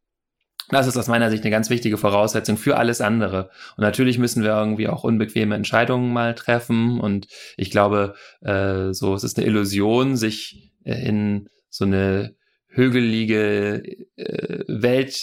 Das 0.70 0.86
ist 0.86 0.96
aus 0.96 1.08
meiner 1.08 1.30
Sicht 1.30 1.42
eine 1.42 1.50
ganz 1.50 1.68
wichtige 1.68 1.98
Voraussetzung 1.98 2.56
für 2.56 2.76
alles 2.76 3.00
andere. 3.00 3.50
Und 3.76 3.82
natürlich 3.82 4.18
müssen 4.18 4.42
wir 4.42 4.50
irgendwie 4.50 4.88
auch 4.88 5.02
unbequeme 5.02 5.54
Entscheidungen 5.54 6.12
mal 6.12 6.34
treffen. 6.34 7.00
Und 7.00 7.26
ich 7.56 7.70
glaube, 7.70 8.14
äh, 8.40 8.92
so 8.92 9.14
es 9.14 9.24
ist 9.24 9.38
eine 9.38 9.46
Illusion, 9.46 10.16
sich 10.16 10.72
äh, 10.84 11.06
in 11.06 11.48
so 11.68 11.84
eine 11.84 12.36
hügelige 12.68 13.82
äh, 14.16 14.64
Welt 14.68 15.18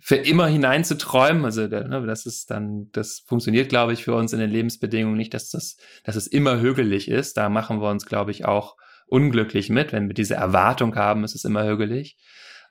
für 0.00 0.16
immer 0.16 0.46
hineinzuträumen. 0.46 1.46
Also 1.46 1.66
ne, 1.66 2.04
das 2.06 2.26
ist 2.26 2.50
dann, 2.50 2.90
das 2.92 3.24
funktioniert, 3.26 3.70
glaube 3.70 3.94
ich, 3.94 4.04
für 4.04 4.14
uns 4.14 4.34
in 4.34 4.40
den 4.40 4.50
Lebensbedingungen 4.50 5.16
nicht, 5.16 5.32
dass 5.32 5.48
das, 5.48 5.78
dass 6.04 6.16
es 6.16 6.26
immer 6.26 6.60
hügelig 6.60 7.08
ist. 7.08 7.38
Da 7.38 7.48
machen 7.48 7.80
wir 7.80 7.88
uns, 7.88 8.04
glaube 8.04 8.30
ich, 8.30 8.44
auch 8.44 8.76
unglücklich 9.06 9.70
mit, 9.70 9.92
wenn 9.92 10.08
wir 10.08 10.14
diese 10.14 10.34
Erwartung 10.34 10.96
haben, 10.96 11.24
es 11.24 11.34
ist 11.34 11.44
immer 11.44 11.66
hügelig 11.66 12.16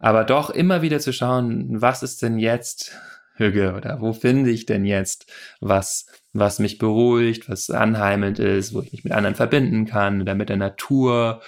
aber 0.04 0.26
doch 0.26 0.50
immer 0.50 0.82
wieder 0.82 1.00
zu 1.00 1.13
schauen, 1.13 1.82
was 1.82 2.04
ist 2.04 2.22
denn 2.22 2.38
jetzt 2.38 2.92
Hüge 3.36 3.74
oder 3.74 4.02
wo 4.02 4.12
finde 4.12 4.50
ich 4.50 4.66
denn 4.66 4.84
jetzt 4.84 5.32
was, 5.62 6.08
was 6.34 6.60
mich 6.60 6.78
beruhigt, 6.78 7.48
was 7.48 7.70
anheimend 7.70 8.38
ist, 8.38 8.74
wo 8.74 8.82
ich 8.82 8.92
mich 8.92 9.06
mit 9.06 9.13
anderen 9.13 9.36
verbinden 9.36 9.86
kann 9.86 10.22
oder 10.22 10.36
mit 10.36 10.50
der 10.50 10.58
Natur 10.58 11.42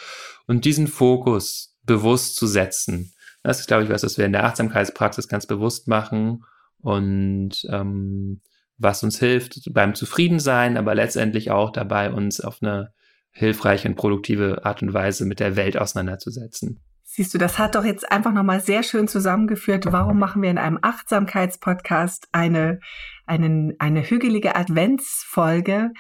und 0.48 0.64
diesen 0.64 0.88
Fokus 0.88 1.76
bewusst 1.84 2.38
zu 2.38 2.48
setzen. 2.48 3.12
Das 3.44 3.60
ist, 3.60 3.68
glaube 3.68 3.84
ich, 3.84 3.90
was, 3.90 4.04
was 4.04 4.18
wir 4.18 4.26
in 4.26 4.32
der 4.32 4.46
Achtsamkeitspraxis 4.46 5.28
ganz 5.28 5.46
bewusst 5.46 5.90
machen 5.90 6.46
und 6.80 7.68
ähm, 7.70 8.40
was 8.78 9.04
uns 9.04 9.20
hilft 9.20 9.74
beim 9.74 9.96
Zufriedensein, 9.96 10.78
aber 10.78 10.96
letztendlich 10.96 11.52
auch 11.52 11.72
dabei, 11.72 12.10
uns 12.10 12.40
auf 12.40 12.64
eine 12.64 12.94
hilfreiche 13.32 13.90
und 13.90 13.96
produktive 13.96 14.64
Art 14.64 14.82
und 14.82 14.94
Weise 14.94 15.26
mit 15.26 15.42
der 15.42 15.58
Welt 15.58 15.76
auseinanderzusetzen. 15.76 16.80
Siehst 17.16 17.34
du, 17.34 17.38
das 17.38 17.58
hat 17.58 17.76
doch 17.76 17.86
jetzt 17.86 18.12
einfach 18.12 18.34
nochmal 18.34 18.60
sehr 18.60 18.84
schön 18.84 19.08
zusammengeführt. 19.08 19.86
Warum 19.90 20.20
machen 20.20 20.42
wir 20.42 20.50
in 20.50 20.58
einem 20.58 20.80
Achtsamkeitspodcast 20.82 22.28
eine, 22.34 22.82
einen, 23.26 23.74
eine 23.80 24.02
hügelige 24.02 24.58
Adventsfolge? 24.58 25.94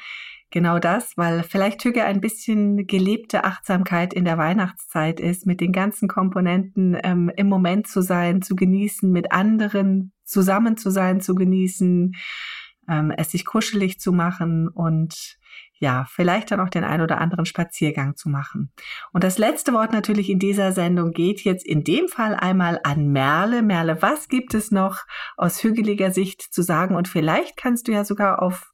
Genau 0.51 0.77
das, 0.77 1.13
weil 1.15 1.43
vielleicht 1.43 1.81
Hüge 1.85 2.03
ein 2.03 2.19
bisschen 2.19 2.85
gelebte 2.85 3.45
Achtsamkeit 3.45 4.13
in 4.13 4.25
der 4.25 4.37
Weihnachtszeit 4.37 5.21
ist, 5.21 5.45
mit 5.45 5.61
den 5.61 5.71
ganzen 5.71 6.09
Komponenten 6.09 6.97
ähm, 7.01 7.31
im 7.37 7.47
Moment 7.47 7.87
zu 7.87 8.01
sein, 8.01 8.41
zu 8.41 8.57
genießen, 8.57 9.09
mit 9.09 9.31
anderen 9.31 10.11
zusammen 10.25 10.75
zu 10.75 10.89
sein, 10.89 11.21
zu 11.21 11.33
genießen, 11.33 12.11
ähm, 12.89 13.13
es 13.15 13.31
sich 13.31 13.45
kuschelig 13.45 14.01
zu 14.01 14.11
machen 14.11 14.67
und 14.67 15.37
ja, 15.77 16.05
vielleicht 16.09 16.51
dann 16.51 16.59
auch 16.59 16.69
den 16.69 16.83
ein 16.83 17.01
oder 17.01 17.19
anderen 17.19 17.45
Spaziergang 17.45 18.15
zu 18.15 18.29
machen. 18.29 18.71
Und 19.11 19.23
das 19.23 19.37
letzte 19.37 19.73
Wort 19.73 19.91
natürlich 19.91 20.29
in 20.29 20.39
dieser 20.39 20.71
Sendung 20.71 21.11
geht 21.11 21.41
jetzt 21.41 21.65
in 21.65 21.83
dem 21.83 22.07
Fall 22.07 22.35
einmal 22.35 22.79
an 22.83 23.07
Merle. 23.11 23.61
Merle, 23.61 24.01
was 24.01 24.29
gibt 24.29 24.53
es 24.53 24.71
noch 24.71 25.03
aus 25.35 25.63
hügeliger 25.63 26.11
Sicht 26.11 26.41
zu 26.41 26.61
sagen? 26.61 26.95
Und 26.95 27.07
vielleicht 27.07 27.57
kannst 27.57 27.87
du 27.87 27.91
ja 27.91 28.05
sogar 28.05 28.41
auf 28.41 28.71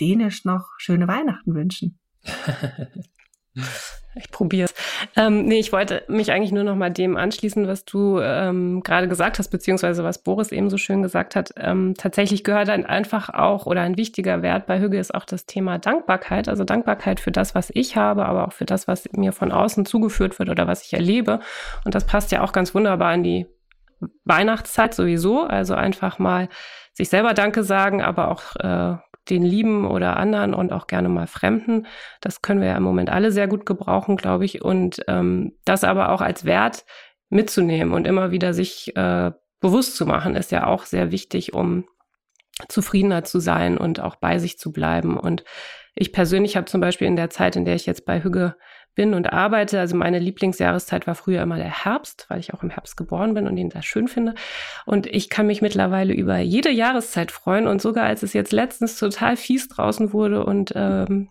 Dänisch 0.00 0.44
noch 0.44 0.70
schöne 0.78 1.06
Weihnachten 1.06 1.54
wünschen. 1.54 1.98
Ich 4.16 4.30
probiere 4.30 4.66
es. 4.66 4.74
Ähm, 5.16 5.44
nee, 5.46 5.58
ich 5.58 5.72
wollte 5.72 6.04
mich 6.06 6.30
eigentlich 6.30 6.52
nur 6.52 6.62
noch 6.62 6.76
mal 6.76 6.90
dem 6.90 7.16
anschließen, 7.16 7.66
was 7.66 7.84
du 7.84 8.20
ähm, 8.20 8.82
gerade 8.82 9.08
gesagt 9.08 9.38
hast, 9.38 9.48
beziehungsweise 9.48 10.04
was 10.04 10.22
Boris 10.22 10.52
eben 10.52 10.70
so 10.70 10.78
schön 10.78 11.02
gesagt 11.02 11.34
hat. 11.34 11.52
Ähm, 11.56 11.94
tatsächlich 11.98 12.44
gehört 12.44 12.68
dann 12.68 12.86
einfach 12.86 13.28
auch 13.30 13.66
oder 13.66 13.80
ein 13.80 13.96
wichtiger 13.96 14.42
Wert 14.42 14.66
bei 14.66 14.78
Hüge 14.78 14.98
ist 14.98 15.14
auch 15.14 15.24
das 15.24 15.46
Thema 15.46 15.78
Dankbarkeit. 15.78 16.48
Also 16.48 16.62
Dankbarkeit 16.62 17.18
für 17.18 17.32
das, 17.32 17.56
was 17.56 17.70
ich 17.74 17.96
habe, 17.96 18.24
aber 18.26 18.46
auch 18.46 18.52
für 18.52 18.66
das, 18.66 18.86
was 18.86 19.10
mir 19.12 19.32
von 19.32 19.50
außen 19.50 19.84
zugeführt 19.84 20.38
wird 20.38 20.48
oder 20.48 20.68
was 20.68 20.84
ich 20.84 20.92
erlebe. 20.92 21.40
Und 21.84 21.96
das 21.96 22.06
passt 22.06 22.30
ja 22.30 22.42
auch 22.42 22.52
ganz 22.52 22.72
wunderbar 22.72 23.14
in 23.14 23.24
die 23.24 23.46
Weihnachtszeit 24.24 24.94
sowieso. 24.94 25.42
Also 25.42 25.74
einfach 25.74 26.20
mal 26.20 26.48
sich 26.92 27.08
selber 27.08 27.34
Danke 27.34 27.64
sagen, 27.64 28.00
aber 28.00 28.30
auch 28.30 28.54
äh, 28.56 28.96
den 29.30 29.42
Lieben 29.42 29.86
oder 29.86 30.16
anderen 30.16 30.54
und 30.54 30.72
auch 30.72 30.86
gerne 30.86 31.08
mal 31.08 31.26
Fremden. 31.26 31.86
Das 32.20 32.42
können 32.42 32.60
wir 32.60 32.68
ja 32.68 32.76
im 32.76 32.82
Moment 32.82 33.10
alle 33.10 33.32
sehr 33.32 33.48
gut 33.48 33.66
gebrauchen, 33.66 34.16
glaube 34.16 34.44
ich. 34.44 34.62
Und 34.62 35.02
ähm, 35.08 35.52
das 35.64 35.84
aber 35.84 36.10
auch 36.10 36.20
als 36.20 36.44
Wert 36.44 36.84
mitzunehmen 37.30 37.94
und 37.94 38.06
immer 38.06 38.30
wieder 38.30 38.54
sich 38.54 38.94
äh, 38.96 39.32
bewusst 39.60 39.96
zu 39.96 40.06
machen, 40.06 40.36
ist 40.36 40.52
ja 40.52 40.66
auch 40.66 40.84
sehr 40.84 41.10
wichtig, 41.10 41.54
um 41.54 41.84
zufriedener 42.68 43.24
zu 43.24 43.40
sein 43.40 43.78
und 43.78 44.00
auch 44.00 44.16
bei 44.16 44.38
sich 44.38 44.58
zu 44.58 44.72
bleiben. 44.72 45.18
Und 45.18 45.44
ich 45.94 46.12
persönlich 46.12 46.56
habe 46.56 46.66
zum 46.66 46.80
Beispiel 46.80 47.06
in 47.06 47.16
der 47.16 47.30
Zeit, 47.30 47.56
in 47.56 47.64
der 47.64 47.74
ich 47.74 47.86
jetzt 47.86 48.04
bei 48.04 48.22
Hüge 48.22 48.56
bin 48.94 49.14
und 49.14 49.32
arbeite. 49.32 49.80
Also 49.80 49.96
meine 49.96 50.18
Lieblingsjahreszeit 50.18 51.06
war 51.06 51.14
früher 51.14 51.42
immer 51.42 51.56
der 51.56 51.84
Herbst, 51.84 52.26
weil 52.28 52.40
ich 52.40 52.54
auch 52.54 52.62
im 52.62 52.70
Herbst 52.70 52.96
geboren 52.96 53.34
bin 53.34 53.46
und 53.46 53.56
ihn 53.56 53.70
sehr 53.70 53.82
schön 53.82 54.08
finde. 54.08 54.34
Und 54.86 55.06
ich 55.06 55.30
kann 55.30 55.46
mich 55.46 55.62
mittlerweile 55.62 56.14
über 56.14 56.38
jede 56.38 56.70
Jahreszeit 56.70 57.30
freuen. 57.30 57.66
Und 57.66 57.82
sogar 57.82 58.06
als 58.06 58.22
es 58.22 58.32
jetzt 58.32 58.52
letztens 58.52 58.98
total 58.98 59.36
fies 59.36 59.68
draußen 59.68 60.12
wurde 60.12 60.44
und 60.44 60.72
ähm, 60.74 61.30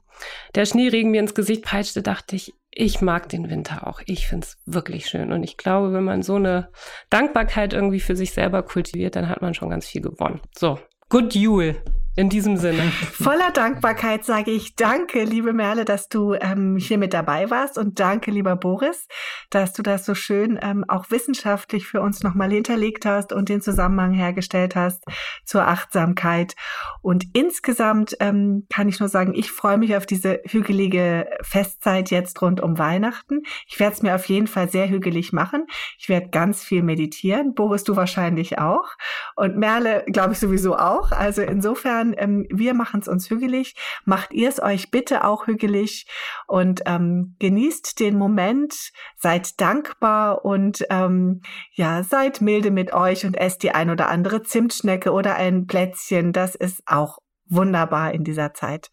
der 0.56 0.65
Schneeregen 0.65 1.12
mir 1.12 1.21
ins 1.21 1.34
Gesicht 1.34 1.63
peitschte, 1.63 2.02
dachte 2.02 2.36
ich, 2.36 2.54
ich 2.71 3.02
mag 3.02 3.30
den 3.30 3.49
Winter 3.49 3.88
auch. 3.88 4.02
Ich 4.06 4.28
finde 4.28 4.45
es 4.45 4.58
wirklich 4.65 5.08
schön. 5.08 5.32
Und 5.32 5.43
ich 5.43 5.58
glaube, 5.58 5.93
wenn 5.93 6.04
man 6.04 6.23
so 6.23 6.36
eine 6.36 6.69
Dankbarkeit 7.10 7.73
irgendwie 7.73 7.99
für 7.99 8.15
sich 8.15 8.34
selber 8.34 8.63
kultiviert, 8.63 9.15
dann 9.15 9.30
hat 9.30 9.41
man 9.41 9.54
schon 9.54 9.69
ganz 9.69 9.88
viel 9.88 10.02
gewonnen. 10.02 10.41
So, 10.58 10.80
good 11.10 11.36
Jule. 11.36 11.82
In 12.15 12.30
diesem 12.30 12.58
Sinne. 12.58 12.91
Voller 13.12 13.49
Dankbarkeit 13.49 14.23
sage 14.23 14.52
ich 14.52 14.76
danke, 14.76 15.23
liebe 15.23 15.52
Merle, 15.52 15.84
dass 15.84 16.10
du 16.10 16.36
ähm, 16.36 16.78
hier 16.78 16.99
mit 16.99 17.12
dabei 17.12 17.49
warst 17.49 17.80
und 17.80 17.99
danke, 17.99 18.30
lieber 18.30 18.56
Boris, 18.56 19.08
dass 19.49 19.73
du 19.73 19.82
das 19.82 20.06
so 20.06 20.13
schön 20.13 20.60
ähm, 20.62 20.86
auch 20.88 21.10
wissenschaftlich 21.10 21.88
für 21.88 22.02
uns 22.02 22.21
nochmal 22.21 22.52
hinterlegt 22.52 23.08
hast 23.08 23.34
und 23.34 23.49
den 23.49 23.62
Zusammenhang 23.62 24.13
hergestellt 24.13 24.76
hast 24.76 25.04
zur 25.43 25.67
Achtsamkeit. 25.67 26.54
Und 27.02 27.26
insgesamt 27.34 28.15
ähm, 28.19 28.67
kann 28.69 28.88
ich 28.88 28.99
nur 28.99 29.10
sagen, 29.10 29.34
ich 29.34 29.52
freue 29.52 29.80
mich 29.80 29.95
auf 29.95 30.06
diese 30.06 30.39
hügelige 30.45 31.28
Festzeit 31.41 32.12
jetzt 32.12 32.39
rund 32.43 32.62
um 32.62 32.78
Weihnachten. 32.78 33.41
Ich 33.65 33.80
werde 33.80 33.95
es 33.95 34.04
mir 34.04 34.13
auf 34.13 34.26
jeden 34.26 34.45
Fall 34.45 34.69
sehr 34.69 34.88
hügelig 34.88 35.34
machen. 35.34 35.65
Ich 35.97 36.10
werde 36.10 36.30
ganz 36.30 36.63
viel 36.63 36.84
meditieren. 36.84 37.56
Boris, 37.56 37.84
du 37.84 37.95
wahrscheinlich 37.95 38.60
auch. 38.60 38.91
Und 39.36 39.58
Merle, 39.58 40.06
glaube 40.06 40.34
ich, 40.34 40.39
sowieso 40.39 40.78
auch. 40.78 41.12
Also 41.12 41.41
insofern 41.41 42.03
Zuhören. 42.04 42.16
Ähm, 42.18 42.48
wir 42.50 42.74
machen 42.74 43.00
es 43.00 43.08
uns 43.08 43.30
hügelig. 43.30 43.76
Macht 44.06 44.34
ihr 44.34 44.50
es 44.50 44.62
euch 44.62 44.92
bitte 44.92 45.24
auch 45.24 45.48
hügelig 45.48 46.08
und 46.48 46.82
ähm, 46.86 47.36
genießt 47.39 48.00
den 48.00 48.18
Moment, 48.18 48.92
seid 49.18 49.60
dankbar 49.60 50.46
und 50.46 50.86
ähm, 50.89 51.42
ja, 51.72 52.04
seid 52.04 52.42
milde 52.42 52.72
mit 52.72 52.94
euch 52.94 53.26
und 53.26 53.36
esst 53.36 53.63
die 53.63 53.72
ein 53.72 53.90
oder 53.90 54.10
andere 54.10 54.44
Zimtschnecke 54.44 55.12
oder 55.12 55.36
ein 55.36 55.67
Plätzchen. 55.67 56.34
Das 56.34 56.56
ist 56.56 56.84
auch 56.86 57.19
wunderbar 57.54 58.13
in 58.13 58.23
dieser 58.23 58.54
Zeit. 58.54 58.91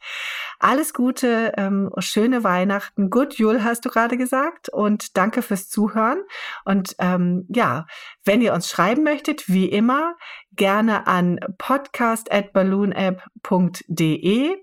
Alles 0.58 0.94
Gute, 0.94 1.52
ähm, 1.56 1.90
schöne 1.98 2.42
Weihnachten, 2.44 3.10
Good 3.10 3.34
Jul 3.34 3.62
hast 3.62 3.84
du 3.84 3.88
gerade 3.88 4.16
gesagt 4.16 4.68
und 4.68 5.16
danke 5.16 5.42
fürs 5.42 5.68
Zuhören. 5.68 6.22
Und 6.64 6.94
ähm, 6.98 7.46
ja, 7.48 7.86
wenn 8.24 8.42
ihr 8.42 8.54
uns 8.54 8.68
schreiben 8.68 9.02
möchtet, 9.02 9.48
wie 9.48 9.68
immer, 9.68 10.14
gerne 10.52 11.06
an 11.06 11.38
podcast@balloonapp.de 11.58 14.56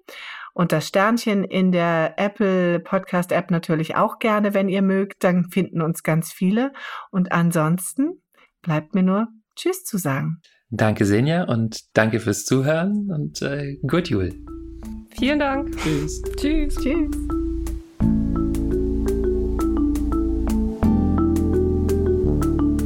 und 0.54 0.72
das 0.72 0.88
Sternchen 0.88 1.44
in 1.44 1.72
der 1.72 2.16
Apple 2.18 2.80
Podcast 2.80 3.32
App 3.32 3.52
natürlich 3.52 3.96
auch 3.96 4.18
gerne, 4.18 4.56
wenn 4.56 4.70
ihr 4.70 4.82
mögt, 4.82 5.24
dann 5.24 5.52
finden 5.52 5.84
uns 5.84 6.02
ganz 6.02 6.32
viele. 6.32 6.74
Und 7.12 7.32
ansonsten 7.32 8.24
bleibt 8.64 8.96
mir 8.96 9.04
nur 9.04 9.28
Tschüss 9.56 9.84
zu 9.84 10.00
sagen. 10.00 10.42
Danke, 10.70 11.06
Senja, 11.06 11.44
und 11.44 11.80
danke 11.94 12.20
fürs 12.20 12.46
Zuhören 12.46 13.10
und 13.12 13.42
äh, 13.42 13.78
gut 13.88 14.10
Jul. 14.10 14.34
Vielen 15.18 15.40
Dank. 15.40 15.76
Tschüss. 15.78 16.22
Tschüss. 16.36 16.76
Tschüss. 16.76 17.10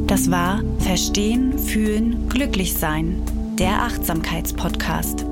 Das 0.08 0.30
war 0.30 0.62
Verstehen, 0.80 1.58
Fühlen, 1.58 2.28
Glücklich 2.30 2.74
Sein, 2.74 3.22
der 3.58 3.84
Achtsamkeitspodcast. 3.84 5.31